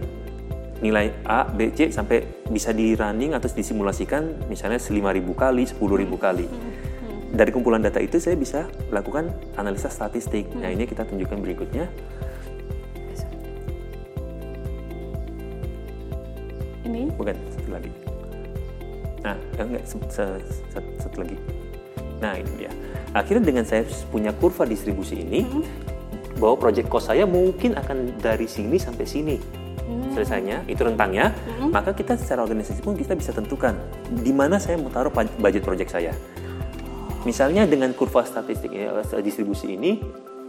nilai 0.85 1.17
A, 1.25 1.49
B, 1.49 1.73
C 1.73 1.89
sampai 1.89 2.45
bisa 2.53 2.69
di 2.77 2.93
running 2.93 3.33
atau 3.33 3.49
disimulasikan 3.49 4.45
misalnya 4.53 4.77
5.000 4.77 4.93
kali, 5.33 5.65
10.000 5.65 5.81
kali. 6.21 6.47
Dari 7.33 7.51
kumpulan 7.51 7.81
data 7.81 8.05
itu 8.05 8.21
saya 8.21 8.37
bisa 8.37 8.69
lakukan 8.93 9.33
analisa 9.57 9.89
statistik. 9.89 10.53
Nah 10.53 10.69
ini 10.69 10.85
kita 10.85 11.09
tunjukkan 11.09 11.41
berikutnya. 11.41 11.89
Ini? 16.85 17.09
Bukan, 17.17 17.33
satu 17.33 17.71
lagi. 17.73 17.91
Nah, 19.25 19.41
enggak, 19.57 19.89
satu 19.89 21.17
lagi. 21.17 21.41
Nah 22.21 22.37
ini 22.37 22.53
dia. 22.61 22.73
Akhirnya 23.17 23.41
dengan 23.41 23.65
saya 23.65 23.89
punya 24.13 24.37
kurva 24.37 24.69
distribusi 24.69 25.25
ini, 25.25 25.49
bahwa 26.37 26.61
project 26.61 26.93
cost 26.93 27.09
saya 27.09 27.25
mungkin 27.25 27.73
akan 27.73 28.21
dari 28.21 28.45
sini 28.45 28.77
sampai 28.77 29.07
sini 29.09 29.64
selesainya 30.15 30.65
itu 30.71 30.81
rentangnya 30.81 31.35
hmm. 31.35 31.75
maka 31.75 31.93
kita 31.93 32.15
secara 32.15 32.47
organisasi 32.47 32.81
pun 32.81 32.95
kita 32.95 33.19
bisa 33.19 33.35
tentukan 33.35 33.75
di 34.09 34.31
mana 34.31 34.63
saya 34.63 34.79
mau 34.79 34.89
taruh 34.89 35.11
budget 35.13 35.67
project 35.67 35.91
saya 35.91 36.13
misalnya 37.27 37.65
dengan 37.67 37.91
kurva 37.97 38.23
statistik 38.23 38.71
ya, 38.71 38.95
distribusi 39.21 39.75
ini 39.75 39.99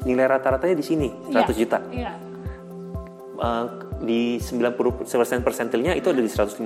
nilai 0.05 0.29
rata-ratanya 0.29 0.75
di 0.77 0.85
sini 0.85 1.07
100 1.31 1.33
yeah. 1.33 1.45
juta 1.51 1.79
yeah. 1.91 2.15
Uh, 3.35 3.67
di 3.99 4.39
90 4.39 4.79
persen 5.03 5.43
persentilnya 5.43 5.91
itu 5.91 6.07
ada 6.07 6.23
di 6.23 6.29
150 6.31 6.63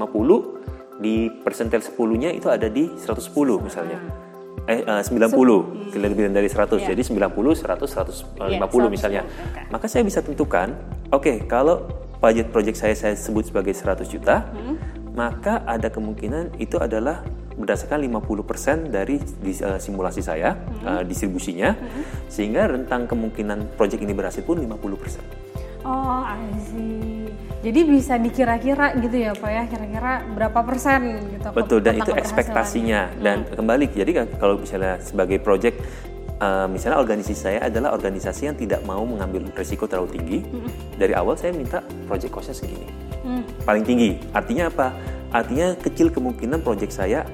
di 1.02 1.32
persentil 1.42 1.82
10 1.82 2.22
nya 2.22 2.30
itu 2.30 2.46
ada 2.46 2.70
di 2.70 2.94
110 2.94 3.34
misalnya 3.66 3.98
hmm 3.98 4.30
eh 4.70 4.86
uh, 4.86 5.02
90 5.02 5.34
hmm. 5.34 5.98
lebih 5.98 6.30
dari 6.30 6.46
100 6.46 6.78
yeah. 6.78 6.94
jadi 6.94 7.02
90 7.02 7.34
100 7.34 7.90
150 7.90 8.54
yeah, 8.54 8.86
misalnya 8.86 9.22
okay. 9.26 9.66
maka 9.74 9.90
saya 9.90 10.06
bisa 10.06 10.22
tentukan 10.22 10.78
oke 11.10 11.26
okay, 11.26 11.38
kalau 11.50 11.90
budget 12.20 12.52
project 12.52 12.78
saya 12.78 12.96
saya 12.96 13.16
sebut 13.16 13.48
sebagai 13.48 13.72
100 13.72 14.06
juta 14.12 14.48
hmm. 14.52 14.76
maka 15.16 15.64
ada 15.64 15.88
kemungkinan 15.88 16.60
itu 16.60 16.76
adalah 16.80 17.24
berdasarkan 17.60 18.00
50% 18.08 18.88
dari 18.88 19.20
di, 19.20 19.52
uh, 19.60 19.76
simulasi 19.76 20.24
saya 20.24 20.56
hmm. 20.56 20.84
uh, 20.88 21.04
distribusinya 21.04 21.76
hmm. 21.76 22.32
sehingga 22.32 22.68
rentang 22.72 23.08
kemungkinan 23.08 23.76
project 23.76 24.04
ini 24.04 24.16
berhasil 24.16 24.44
pun 24.44 24.60
50% 24.60 25.50
Oh, 25.80 26.28
I 26.28 26.52
see. 26.70 27.32
Jadi 27.60 27.80
bisa 27.88 28.16
dikira-kira 28.16 28.96
gitu 29.00 29.16
ya 29.20 29.32
Pak 29.36 29.52
ya, 29.52 29.64
kira-kira 29.68 30.24
berapa 30.32 30.60
persen 30.64 31.24
gitu. 31.32 31.48
Betul, 31.56 31.80
dan 31.84 32.00
itu 32.00 32.12
ekspektasinya. 32.16 33.16
Dan 33.20 33.48
hmm. 33.48 33.56
kembali, 33.56 33.86
jadi 33.96 34.12
kalau 34.40 34.60
misalnya 34.60 35.00
sebagai 35.00 35.40
project, 35.40 35.80
uh, 36.39 36.67
misalnya 36.71 36.97
organisasi 36.99 37.36
saya 37.38 37.60
adalah 37.63 37.93
organisasi 37.93 38.49
yang 38.49 38.58
tidak 38.58 38.82
mau 38.88 39.04
mengambil 39.04 39.45
risiko 39.54 39.86
terlalu 39.86 40.19
tinggi. 40.19 40.39
Hmm. 40.47 40.71
Dari 40.95 41.13
awal 41.15 41.36
saya 41.36 41.54
minta 41.54 41.84
project 42.08 42.32
cost-nya 42.34 42.56
segini. 42.56 42.88
Hmm. 43.23 43.43
Paling 43.63 43.84
tinggi. 43.84 44.17
Artinya 44.32 44.71
apa? 44.71 44.95
Artinya 45.30 45.78
kecil 45.78 46.10
kemungkinan 46.10 46.65
project 46.65 46.95
saya 46.95 47.28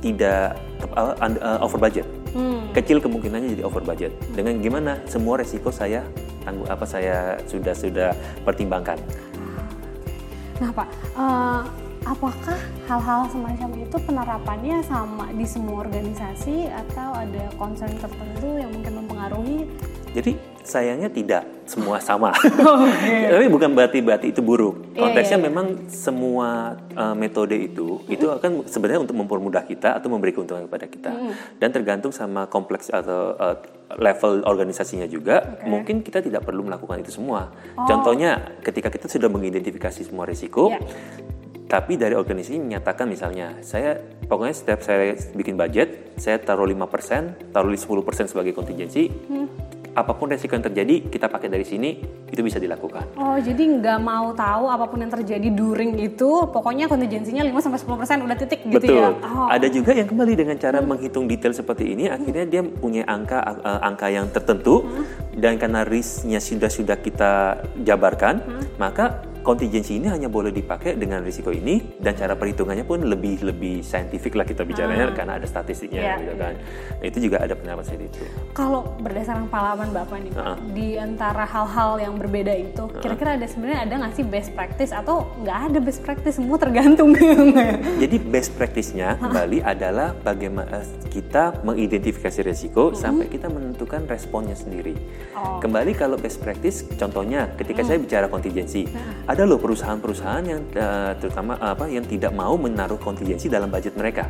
tidak 0.00 0.56
uh, 0.96 1.14
uh, 1.14 1.58
over 1.60 1.78
budget. 1.78 2.06
Hmm. 2.32 2.72
Kecil 2.72 2.98
kemungkinannya 3.04 3.52
jadi 3.58 3.62
over 3.68 3.84
budget. 3.84 4.14
Dengan 4.32 4.58
gimana? 4.64 4.98
Semua 5.04 5.36
resiko 5.36 5.68
saya 5.68 6.02
tanggung 6.42 6.66
apa 6.66 6.82
saya 6.88 7.38
sudah 7.46 7.74
sudah 7.76 8.10
pertimbangkan. 8.42 8.98
Nah 10.58 10.70
Pak, 10.70 10.88
uh, 11.18 11.62
apakah 12.06 12.58
hal-hal 12.90 13.30
semacam 13.30 13.70
itu 13.78 13.96
penerapannya 14.02 14.78
sama 14.86 15.30
di 15.34 15.46
semua 15.46 15.86
organisasi 15.86 16.68
atau 16.68 17.14
ada 17.14 17.44
concern 17.56 17.94
tertentu 17.98 18.58
yang 18.58 18.70
mungkin 18.74 18.92
mempengaruhi? 19.04 19.58
Jadi 20.12 20.36
sayangnya 20.60 21.08
tidak 21.08 21.42
semua 21.64 21.96
sama. 22.08 22.36
okay. 22.36 23.32
Tapi 23.32 23.46
bukan 23.48 23.72
berarti 23.72 23.98
berarti 24.04 24.26
itu 24.28 24.44
buruk. 24.44 24.92
Iya, 24.92 25.08
Konteksnya 25.08 25.38
yeah, 25.40 25.40
yeah, 25.40 25.48
memang 25.48 25.66
semua 25.88 26.48
uh, 26.92 27.16
metode 27.16 27.56
itu 27.56 28.04
itu 28.12 28.28
akan 28.28 28.68
sebenarnya 28.68 29.08
untuk 29.08 29.16
mempermudah 29.16 29.64
kita 29.64 29.96
atau 29.96 30.12
memberi 30.12 30.36
keuntungan 30.36 30.68
kepada 30.68 30.86
kita. 30.86 31.12
Mm. 31.16 31.32
Dan 31.58 31.68
tergantung 31.72 32.12
sama 32.12 32.44
kompleks 32.44 32.92
atau 32.92 33.34
uh, 33.40 33.56
level 33.96 34.44
organisasinya 34.44 35.08
juga. 35.08 35.56
Okay. 35.56 35.68
Mungkin 35.68 35.96
kita 36.04 36.20
tidak 36.20 36.44
perlu 36.44 36.68
melakukan 36.68 37.00
itu 37.00 37.16
semua. 37.16 37.48
Oh. 37.72 37.88
Contohnya 37.88 38.60
ketika 38.60 38.92
kita 38.92 39.08
sudah 39.08 39.32
mengidentifikasi 39.32 40.04
semua 40.04 40.28
risiko, 40.28 40.76
yeah 40.76 41.40
tapi 41.72 41.96
dari 41.96 42.12
organisasi 42.12 42.60
menyatakan 42.60 43.08
misalnya 43.08 43.56
saya 43.64 43.96
pokoknya 44.28 44.52
setiap 44.52 44.84
saya 44.84 45.16
bikin 45.32 45.56
budget 45.56 46.12
saya 46.20 46.36
taruh 46.36 46.68
5% 46.68 47.48
taruh 47.48 47.72
10% 47.72 48.28
sebagai 48.28 48.52
kontingensi 48.52 49.08
hmm 49.08 49.72
apa 49.92 50.16
pun 50.16 50.32
resiko 50.32 50.56
yang 50.56 50.64
terjadi 50.64 51.04
kita 51.12 51.28
pakai 51.28 51.52
dari 51.52 51.68
sini 51.68 52.00
itu 52.32 52.40
bisa 52.40 52.56
dilakukan. 52.56 53.12
Oh, 53.20 53.36
jadi 53.36 53.60
nggak 53.60 54.00
mau 54.00 54.32
tahu 54.32 54.72
apa 54.72 54.88
pun 54.88 55.04
yang 55.04 55.12
terjadi 55.12 55.52
during 55.52 56.00
itu, 56.00 56.48
pokoknya 56.48 56.88
kontingensinya 56.88 57.44
5 57.44 57.60
sampai 57.60 57.80
10% 58.16 58.24
udah 58.24 58.36
titik 58.40 58.60
gitu 58.72 58.80
Betul. 58.80 59.04
ya. 59.04 59.12
Oh. 59.20 59.52
Ada 59.52 59.68
juga 59.68 59.92
yang 59.92 60.08
kembali 60.08 60.32
dengan 60.32 60.56
cara 60.56 60.80
menghitung 60.80 61.28
detail 61.28 61.52
seperti 61.52 61.92
ini, 61.92 62.08
akhirnya 62.08 62.48
dia 62.48 62.64
punya 62.64 63.04
angka 63.04 63.36
uh, 63.44 63.84
angka 63.84 64.08
yang 64.08 64.32
tertentu 64.32 64.88
dan 65.36 65.60
karena 65.60 65.84
risknya 65.84 66.40
sudah 66.40 66.72
sudah 66.72 66.96
kita 66.96 67.60
jabarkan, 67.84 68.64
maka 68.80 69.28
kontingensi 69.42 69.98
ini 69.98 70.06
hanya 70.06 70.30
boleh 70.30 70.54
dipakai 70.54 70.94
dengan 70.94 71.20
risiko 71.26 71.50
ini 71.50 71.98
dan 71.98 72.14
cara 72.14 72.38
perhitungannya 72.38 72.86
pun 72.86 73.02
lebih 73.02 73.42
lebih 73.42 73.82
saintifik 73.82 74.38
lah 74.38 74.46
kita 74.46 74.62
bicaranya 74.62 75.10
karena 75.12 75.36
ada 75.42 75.46
statistiknya 75.50 76.00
Iya, 76.02 76.14
gitu 76.22 76.34
kan. 76.38 76.54
Nah, 76.98 77.04
itu 77.06 77.18
juga 77.18 77.36
ada 77.42 77.54
pendapat 77.58 77.84
saya 77.90 77.98
itu. 78.06 78.22
Kalau 78.54 78.94
berdasarkan 79.02 79.46
pengalaman 79.50 79.88
Bapak 79.90 80.18
nih, 80.22 80.32
Uh-uh. 80.32 80.56
di 80.72 80.88
antara 80.96 81.44
hal-hal 81.44 81.98
yang 81.98 82.14
berbeda 82.16 82.54
itu, 82.54 82.84
kira-kira 83.02 83.34
ada 83.36 83.46
sebenarnya 83.50 83.78
ada 83.84 83.94
nggak 84.06 84.12
sih 84.14 84.24
best 84.24 84.50
practice 84.54 84.92
atau 84.94 85.26
nggak 85.42 85.58
ada 85.70 85.78
best 85.82 86.00
practice 86.06 86.38
semua 86.38 86.56
tergantung? 86.56 87.10
Jadi 88.02 88.16
best 88.22 88.54
practice-nya 88.54 89.18
kembali 89.18 89.58
adalah 89.66 90.14
bagaimana 90.14 90.86
kita 91.10 91.60
mengidentifikasi 91.66 92.40
resiko 92.46 92.94
sampai 92.94 93.28
kita 93.28 93.50
menentukan 93.50 94.06
responnya 94.06 94.54
sendiri. 94.56 94.94
Oh. 95.36 95.58
Kembali 95.58 95.92
kalau 95.92 96.16
best 96.16 96.40
practice, 96.40 96.86
contohnya 96.96 97.50
ketika 97.58 97.82
saya 97.82 97.98
bicara 98.00 98.30
kontingensi, 98.30 98.88
ada 99.32 99.42
loh 99.42 99.56
perusahaan-perusahaan 99.56 100.44
yang 100.44 100.60
eh, 100.70 101.12
terutama 101.16 101.56
apa 101.56 101.88
yang 101.88 102.04
tidak 102.04 102.30
mau 102.30 102.54
menaruh 102.54 102.96
kontingensi 102.96 103.48
dalam 103.48 103.66
budget 103.66 103.96
mereka, 103.96 104.28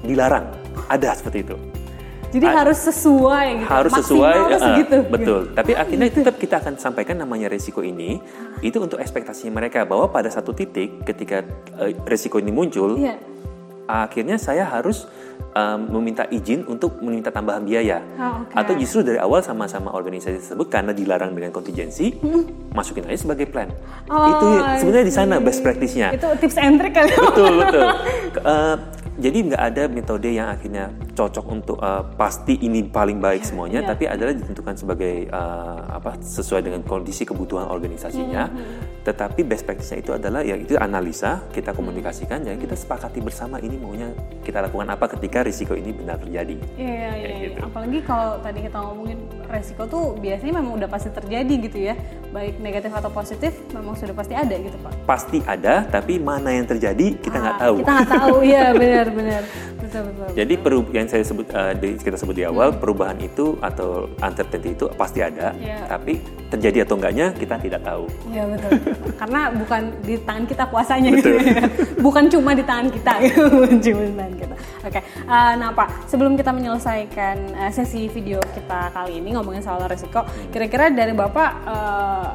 dilarang. 0.00 0.48
Ada 0.88 1.14
seperti 1.14 1.44
itu. 1.44 1.56
Jadi 2.30 2.46
A- 2.46 2.62
harus 2.62 2.78
sesuai 2.78 3.46
gitu. 3.58 3.66
harus 3.66 3.90
sesuai 3.90 4.36
eh, 4.54 4.60
segitu. 4.62 4.96
betul 5.10 5.40
tapi 5.58 5.74
akhirnya 5.74 6.06
tetap 6.06 6.38
kita 6.38 6.62
akan 6.62 6.78
sampaikan 6.78 7.18
namanya 7.18 7.50
resiko 7.50 7.82
ini 7.82 8.22
itu 8.62 8.78
untuk 8.78 9.02
ekspektasinya 9.02 9.58
mereka 9.58 9.82
bahwa 9.82 10.06
pada 10.06 10.30
satu 10.30 10.54
titik 10.54 11.02
ketika 11.02 11.42
eh, 11.82 11.90
resiko 12.06 12.38
ini 12.38 12.54
muncul 12.54 12.94
Iya. 12.94 13.18
Akhirnya 13.90 14.38
saya 14.38 14.66
harus 14.66 15.10
um, 15.54 15.98
meminta 15.98 16.26
izin 16.30 16.66
untuk 16.66 16.98
meminta 17.02 17.30
tambahan 17.34 17.62
biaya. 17.66 18.02
Oh, 18.18 18.44
oke. 18.44 18.54
atau 18.54 18.72
justru 18.78 19.02
dari 19.06 19.18
awal 19.18 19.42
sama-sama 19.42 19.90
organisasi 19.94 20.42
tersebut 20.42 20.66
karena 20.70 20.92
dilarang 20.94 21.34
dengan 21.34 21.50
kontingensi 21.50 22.18
masukin 22.70 23.06
aja 23.06 23.18
sebagai 23.26 23.50
plan. 23.50 23.70
Oh, 24.10 24.26
itu 24.30 24.48
sebenarnya 24.82 25.06
di 25.06 25.14
sana 25.14 25.34
best 25.42 25.60
practice-nya. 25.64 26.14
Itu 26.14 26.28
tips 26.38 26.56
and 26.58 26.76
trick 26.78 26.94
kali. 26.94 27.12
betul 27.14 27.52
betul. 27.64 27.86
Eh, 28.30 28.76
jadi 29.18 29.38
nggak 29.52 29.62
ada 29.74 29.82
metode 29.90 30.30
yang 30.30 30.54
akhirnya 30.54 30.94
cocok 31.18 31.44
untuk 31.50 31.78
eh, 31.82 32.02
pasti 32.14 32.62
ini 32.62 32.86
paling 32.86 33.18
baik 33.18 33.42
semuanya 33.42 33.82
iya. 33.82 33.90
tapi 33.90 34.06
adalah 34.06 34.32
ditentukan 34.32 34.74
sebagai 34.78 35.26
eh, 35.26 35.80
apa 35.90 36.14
sesuai 36.22 36.62
dengan 36.62 36.86
kondisi 36.86 37.26
kebutuhan 37.26 37.66
organisasinya. 37.66 38.42
Hmm, 38.46 38.89
tetapi 39.00 39.40
best 39.42 39.64
practice-nya 39.64 39.98
itu 39.98 40.12
adalah 40.12 40.40
ya 40.40 40.54
itu 40.54 40.76
analisa 40.76 41.40
kita 41.48 41.72
komunikasikan 41.72 42.40
dan 42.40 42.56
kita 42.56 42.72
sepakati 42.72 43.18
bersama 43.18 43.56
ini 43.56 43.74
maunya 43.74 44.12
kita 44.40 44.60
lakukan 44.60 44.86
apa 44.86 45.08
ketika 45.10 45.40
risiko 45.40 45.72
ini 45.72 45.90
benar 45.90 46.18
terjadi 46.18 46.56
Iya, 46.74 46.86
iya, 46.86 47.08
Kayak 47.10 47.30
iya. 47.30 47.44
gitu. 47.46 47.58
Apalagi 47.62 47.98
kalau 48.02 48.30
tadi 48.38 48.58
kita 48.60 48.78
ngomongin 48.78 49.18
resiko 49.46 49.82
tuh 49.84 50.04
biasanya 50.14 50.52
memang 50.54 50.72
udah 50.76 50.88
pasti 50.88 51.08
terjadi 51.10 51.54
gitu 51.60 51.78
ya. 51.82 51.94
Baik 52.30 52.54
negatif 52.58 52.90
atau 52.90 53.10
positif 53.10 53.52
memang 53.70 53.94
sudah 53.94 54.12
pasti 54.12 54.34
ada 54.34 54.54
gitu, 54.54 54.76
Pak. 54.78 54.92
pasti 55.02 55.38
ada 55.42 55.82
tapi 55.84 56.16
mana 56.16 56.50
yang 56.50 56.64
terjadi 56.64 57.16
kita 57.16 57.36
nggak 57.36 57.56
Ah, 57.56 57.62
tahu 57.62 57.74
Kita 57.78 57.90
nggak 57.92 58.10
tahu, 58.12 58.34
iya 58.42 58.64
benar-benar. 58.70 59.42
Betul, 59.90 60.02
betul. 60.06 60.26
Jadi 60.32 60.54
peru 60.54 60.78
yang 60.88 61.04
saya 61.04 61.20
sebut 61.20 61.50
eh, 61.50 61.74
di- 61.74 61.98
kita 61.98 62.14
sebut 62.14 62.30
di 62.32 62.46
awal 62.46 62.70
perubahan 62.72 63.18
itu 63.18 63.58
atau 63.58 64.06
uncertainty 64.16 64.72
itu 64.72 64.86
pasti 64.94 65.18
ada, 65.18 65.50
Iya. 65.52 65.90
tapi 65.90 66.22
terjadi 66.46 66.82
atau 66.82 66.94
enggaknya 66.94 67.26
kita 67.32 67.58
tidak 67.58 67.82
tahu. 67.82 68.06
Iya 68.26 68.46
betul. 68.46 68.70
Karena 69.20 69.40
bukan 69.50 69.80
di 70.00 70.14
tangan 70.16 70.44
kita 70.44 70.64
kuasanya 70.64 71.10
gitu 71.12 71.28
ya. 71.32 71.42
Bukan 72.06 72.24
cuma 72.28 72.54
di 72.54 72.62
tangan 72.62 72.86
kita 72.88 73.12
gitu, 73.26 73.42
cuma 73.82 74.00
di 74.00 74.14
tangan 74.14 74.34
kita. 74.36 74.54
Oke. 74.80 75.00
eh, 75.02 75.52
nah 75.56 75.70
Pak, 75.70 76.06
sebelum 76.06 76.32
kita 76.32 76.50
menyelesaikan 76.50 77.36
eh, 77.58 77.70
sesi 77.70 78.06
video 78.06 78.38
kita 78.48 78.88
kali 78.90 79.18
ini 79.18 79.34
ngomongin 79.34 79.60
soal 79.60 79.82
resiko, 79.84 80.22
kira-kira 80.48 80.86
dari 80.88 81.10
Bapak 81.12 81.50
eh, 81.66 82.30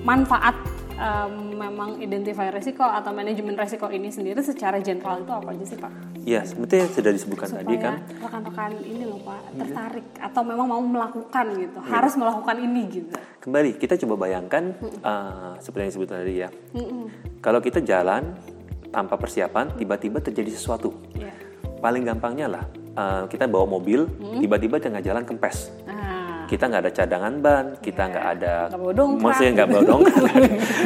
manfaat 0.00 0.54
eh, 0.96 1.28
memang 1.54 2.00
identify 2.00 2.48
resiko 2.50 2.82
atau 2.82 3.12
manajemen 3.12 3.54
resiko 3.54 3.86
ini 3.92 4.08
sendiri 4.10 4.40
secara 4.42 4.80
general 4.80 5.22
itu 5.22 5.32
apa 5.32 5.48
aja 5.52 5.64
sih 5.64 5.78
Pak? 5.78 5.92
Ya, 6.26 6.42
seperti 6.42 6.82
yang 6.82 6.90
sudah 6.90 7.12
disebutkan 7.14 7.48
tadi 7.54 7.78
Supaya 7.78 7.84
kan. 7.86 7.94
rekan-rekan 8.18 8.70
ini 8.82 9.04
loh 9.06 9.20
Pak 9.22 9.40
tertarik 9.54 10.06
atau 10.18 10.42
memang 10.42 10.66
mau 10.66 10.82
melakukan 10.82 11.46
gitu, 11.54 11.78
harus 11.86 12.12
melakukan 12.18 12.56
ini 12.58 12.82
gitu. 12.90 13.14
Kembali 13.46 13.78
kita 13.78 13.94
coba 14.02 14.26
bayangkan 14.26 14.74
eh, 14.82 15.52
seperti 15.62 15.80
yang 15.86 15.90
disebut 15.94 16.08
tadi 16.10 16.34
ya. 16.42 16.48
Kalau 17.38 17.62
kita 17.62 17.78
jalan 17.78 18.34
tanpa 18.90 19.14
persiapan, 19.20 19.76
tiba-tiba 19.78 20.18
terjadi 20.18 20.50
sesuatu. 20.50 20.90
Iya. 21.14 21.30
Paling 21.78 22.02
gampangnya 22.02 22.46
lah 22.50 22.64
eh, 22.74 23.24
kita 23.30 23.46
bawa 23.46 23.70
mobil, 23.70 24.10
tiba-tiba 24.42 24.82
tengah 24.82 25.00
jalan 25.04 25.22
kempes. 25.22 25.70
Nah, 25.86 25.95
kita 26.46 26.64
nggak 26.66 26.82
ada 26.82 26.92
cadangan 26.92 27.32
ban, 27.38 27.64
kita 27.78 28.02
nggak 28.06 28.26
ada, 28.32 28.54
Nggak 28.70 28.80
bawa 28.80 28.92
dongkrak. 28.94 29.22
maksudnya 29.22 29.52
nggak 29.52 29.68
bawa 29.68 29.82
dongkrak. 29.84 30.32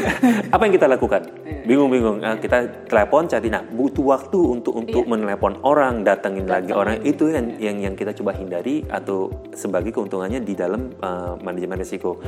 Apa 0.55 0.63
yang 0.65 0.75
kita 0.75 0.87
lakukan? 0.87 1.23
Bingung-bingung. 1.61 2.19
Eh, 2.21 2.37
kita 2.39 2.57
telepon, 2.89 3.25
cari. 3.25 3.47
Nah, 3.47 3.63
butuh 3.63 4.05
waktu 4.07 4.39
untuk 4.41 4.75
untuk 4.75 5.05
menelepon 5.05 5.61
orang, 5.63 6.03
datengin 6.03 6.45
lagi 6.45 6.73
orang. 6.73 6.99
Itu 7.03 7.29
yang 7.29 7.55
yang 7.57 7.77
yang 7.79 7.95
kita 7.95 8.11
coba 8.13 8.33
hindari 8.33 8.83
atau 8.87 9.29
sebagai 9.53 9.93
keuntungannya 9.93 10.41
di 10.41 10.53
dalam 10.53 10.91
eh, 10.91 11.35
manajemen 11.39 11.77
risiko. 11.77 12.19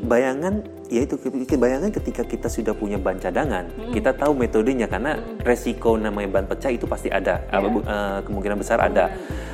Bayangan, 0.00 0.60
yaitu 0.88 1.16
bayangan 1.54 1.88
ketika 1.92 2.22
kita 2.22 2.48
sudah 2.48 2.72
punya 2.72 2.96
ban 2.96 3.16
cadangan, 3.16 3.64
kita 3.90 4.12
tahu 4.12 4.34
metodenya 4.34 4.84
karena 4.84 5.14
resiko 5.40 5.94
namanya 5.94 6.28
ban 6.32 6.44
pecah 6.44 6.68
itu 6.68 6.84
pasti 6.84 7.08
ada, 7.08 7.40
bu- 7.62 7.82
eh, 7.82 8.18
kemungkinan 8.22 8.56
besar 8.56 8.82
ada. 8.82 9.08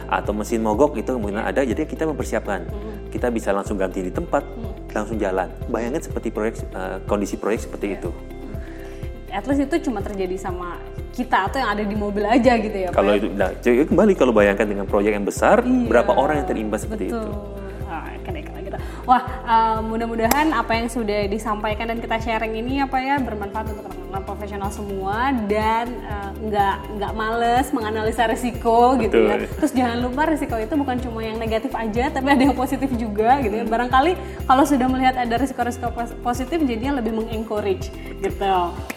Atau 0.06 0.30
mesin 0.32 0.62
mogok 0.62 0.94
itu 0.94 1.10
kemungkinan 1.10 1.44
ada. 1.44 1.60
Jadi 1.60 1.82
kita 1.84 2.06
mempersiapkan. 2.06 2.62
Kita 3.16 3.32
bisa 3.32 3.48
langsung 3.56 3.80
ganti 3.80 4.04
di 4.04 4.12
tempat, 4.12 4.44
langsung 4.92 5.16
jalan. 5.16 5.48
Bayangkan 5.72 6.04
seperti 6.04 6.28
proyek 6.28 6.60
eh, 6.68 7.00
kondisi 7.08 7.40
proyek 7.40 7.64
seperti 7.64 7.96
itu. 7.96 8.12
at 9.36 9.44
least 9.44 9.68
itu 9.68 9.90
cuma 9.90 10.00
terjadi 10.00 10.32
sama 10.40 10.80
kita 11.12 11.44
atau 11.50 11.60
yang 11.60 11.76
ada 11.76 11.84
di 11.84 11.92
mobil 11.92 12.24
aja 12.24 12.56
gitu 12.56 12.72
ya? 12.72 12.88
Kalau 12.88 13.12
itu, 13.12 13.28
nah, 13.36 13.52
jadi 13.60 13.84
kembali 13.84 14.12
kalau 14.16 14.32
bayangkan 14.32 14.64
dengan 14.64 14.88
proyek 14.88 15.12
yang 15.12 15.28
besar, 15.28 15.60
berapa 15.60 16.08
orang 16.16 16.40
yang 16.40 16.48
terimbas 16.48 16.88
seperti 16.88 17.12
Betul. 17.12 17.20
itu? 17.20 17.32
Ah, 17.84 18.08
gitu. 18.66 18.78
Wah, 19.06 19.22
eh, 19.24 19.78
mudah-mudahan 19.86 20.50
apa 20.52 20.72
yang 20.76 20.88
sudah 20.90 21.30
disampaikan 21.30 21.88
dan 21.88 21.98
kita 22.02 22.16
sharing 22.20 22.54
ini 22.58 22.82
apa 22.82 22.98
ya 22.98 23.16
bermanfaat 23.22 23.66
untuk 23.72 23.84
rekan-rekan 23.86 24.05
profesional 24.24 24.70
semua 24.72 25.34
dan 25.50 25.86
eh, 25.90 26.30
nggak 26.46 26.76
nggak 26.96 27.12
males 27.16 27.66
menganalisa 27.74 28.24
risiko 28.30 28.94
gitu 29.02 29.26
ya. 29.26 29.36
Betul. 29.42 29.56
Terus 29.60 29.72
jangan 29.74 29.98
lupa 30.00 30.22
risiko 30.30 30.54
itu 30.56 30.74
bukan 30.78 30.96
cuma 31.02 31.20
yang 31.22 31.36
negatif 31.36 31.74
aja, 31.74 32.08
tapi 32.08 32.28
ada 32.30 32.42
yang 32.46 32.56
positif 32.56 32.88
juga 32.94 33.38
gitu 33.42 33.54
ya. 33.60 33.64
Barangkali 33.66 34.14
kalau 34.46 34.64
sudah 34.64 34.86
melihat 34.86 35.18
ada 35.18 35.34
risiko-risiko 35.36 35.90
pos- 35.92 36.16
positif, 36.22 36.62
jadinya 36.62 37.02
lebih 37.02 37.12
mengencourage 37.18 37.90
gitu. 38.22 38.56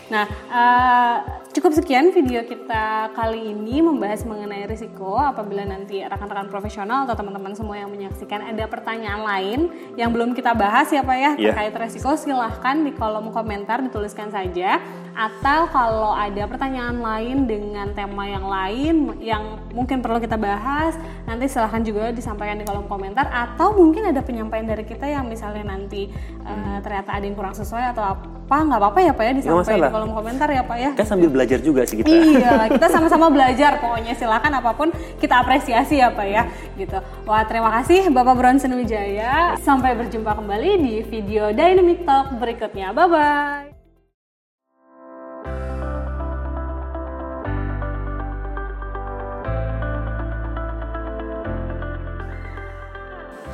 Nah, 0.10 0.26
eh, 0.26 1.16
cukup 1.54 1.74
sekian 1.74 2.10
video 2.10 2.42
kita 2.42 3.14
kali 3.14 3.54
ini 3.54 3.82
membahas 3.82 4.26
mengenai 4.26 4.66
risiko. 4.66 5.18
Apabila 5.18 5.62
nanti 5.66 6.02
rekan-rekan 6.02 6.50
profesional 6.50 7.06
atau 7.06 7.14
teman-teman 7.14 7.54
semua 7.54 7.78
yang 7.78 7.94
menyaksikan 7.94 8.42
ada 8.42 8.66
pertanyaan 8.66 9.22
lain 9.22 9.60
yang 9.94 10.10
belum 10.10 10.34
kita 10.34 10.58
bahas 10.58 10.90
ya 10.90 11.06
Pak 11.06 11.18
ya 11.18 11.32
Iya. 11.38 11.54
terkait 11.54 11.74
resiko, 11.78 12.14
silahkan 12.18 12.82
di 12.82 12.92
kolom 12.98 13.30
komentar 13.30 13.86
dituliskan 13.86 14.34
saja. 14.34 14.82
Atau 15.14 15.70
kalau 15.70 16.14
ada 16.14 16.44
pertanyaan 16.46 16.98
lain 17.00 17.38
dengan 17.46 17.92
tema 17.94 18.26
yang 18.28 18.46
lain 18.46 18.96
yang 19.20 19.44
mungkin 19.74 20.00
perlu 20.00 20.18
kita 20.22 20.36
bahas, 20.36 20.96
nanti 21.26 21.46
silahkan 21.50 21.82
juga 21.84 22.10
disampaikan 22.14 22.60
di 22.60 22.66
kolom 22.66 22.86
komentar. 22.86 23.28
Atau 23.30 23.78
mungkin 23.78 24.10
ada 24.10 24.22
penyampaian 24.24 24.66
dari 24.66 24.84
kita 24.86 25.06
yang 25.08 25.28
misalnya 25.28 25.76
nanti 25.76 26.10
eh, 26.44 26.78
ternyata 26.82 27.16
ada 27.16 27.24
yang 27.26 27.36
kurang 27.36 27.56
sesuai 27.56 27.96
atau 27.96 28.04
apa, 28.16 28.56
nggak 28.66 28.80
apa-apa 28.82 29.00
ya 29.06 29.12
Pak 29.14 29.24
ya 29.24 29.32
disampaikan 29.38 29.78
di 29.86 29.94
kolom 29.94 30.12
komentar 30.14 30.48
ya 30.50 30.64
Pak 30.66 30.78
ya. 30.78 30.92
Kan 30.98 31.08
sambil 31.08 31.30
belajar 31.30 31.60
juga 31.62 31.82
sih 31.86 32.02
kita. 32.02 32.10
Iya, 32.10 32.56
kita 32.76 32.88
sama-sama 32.90 33.30
belajar 33.30 33.78
pokoknya 33.78 34.14
silakan 34.18 34.52
apa 34.58 34.72
pun 34.74 34.90
kita 35.22 35.42
apresiasi 35.42 36.02
ya 36.02 36.10
Pak 36.10 36.28
ya 36.28 36.44
gitu. 36.76 36.98
Wah, 37.30 37.44
terima 37.46 37.70
kasih 37.82 38.10
Bapak 38.10 38.36
Bronson 38.36 38.74
Wijaya. 38.74 39.54
Sampai 39.62 39.94
berjumpa 39.94 40.34
kembali 40.34 40.70
di 40.82 40.94
video 41.06 41.52
Dynamic 41.54 42.08
Talk 42.08 42.34
berikutnya. 42.40 42.92
Bye 42.96 43.08
bye. 43.10 43.79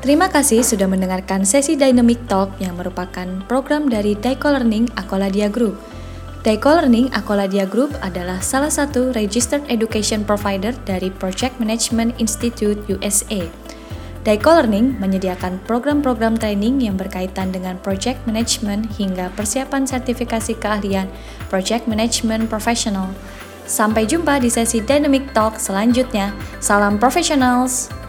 Terima 0.06 0.30
kasih 0.30 0.62
sudah 0.62 0.86
mendengarkan 0.86 1.50
sesi 1.50 1.74
Dynamic 1.74 2.30
Talk 2.30 2.54
yang 2.62 2.78
merupakan 2.78 3.26
program 3.50 3.90
dari 3.90 4.14
Daiko 4.14 4.54
Learning 4.54 4.86
Akoladia 5.02 5.50
Group. 5.50 5.82
Daiko 6.46 6.78
Learning 6.78 7.10
Akoladia 7.10 7.66
Group 7.66 7.90
adalah 8.06 8.38
salah 8.38 8.70
satu 8.70 9.10
registered 9.18 9.66
education 9.66 10.22
provider 10.22 10.78
dari 10.86 11.10
Project 11.10 11.58
Management 11.58 12.22
Institute 12.22 12.78
USA. 12.86 13.50
Daiko 14.22 14.54
Learning 14.54 14.94
menyediakan 15.02 15.58
program-program 15.66 16.38
training 16.38 16.86
yang 16.86 17.02
berkaitan 17.02 17.50
dengan 17.50 17.82
project 17.82 18.22
management 18.30 18.86
hingga 19.02 19.34
persiapan 19.34 19.90
sertifikasi 19.90 20.54
keahlian 20.62 21.10
project 21.50 21.90
management 21.90 22.46
professional. 22.46 23.10
Sampai 23.66 24.06
jumpa 24.06 24.38
di 24.38 24.54
sesi 24.54 24.86
Dynamic 24.86 25.34
Talk 25.34 25.58
selanjutnya. 25.58 26.30
Salam 26.62 27.02
professionals! 27.02 28.05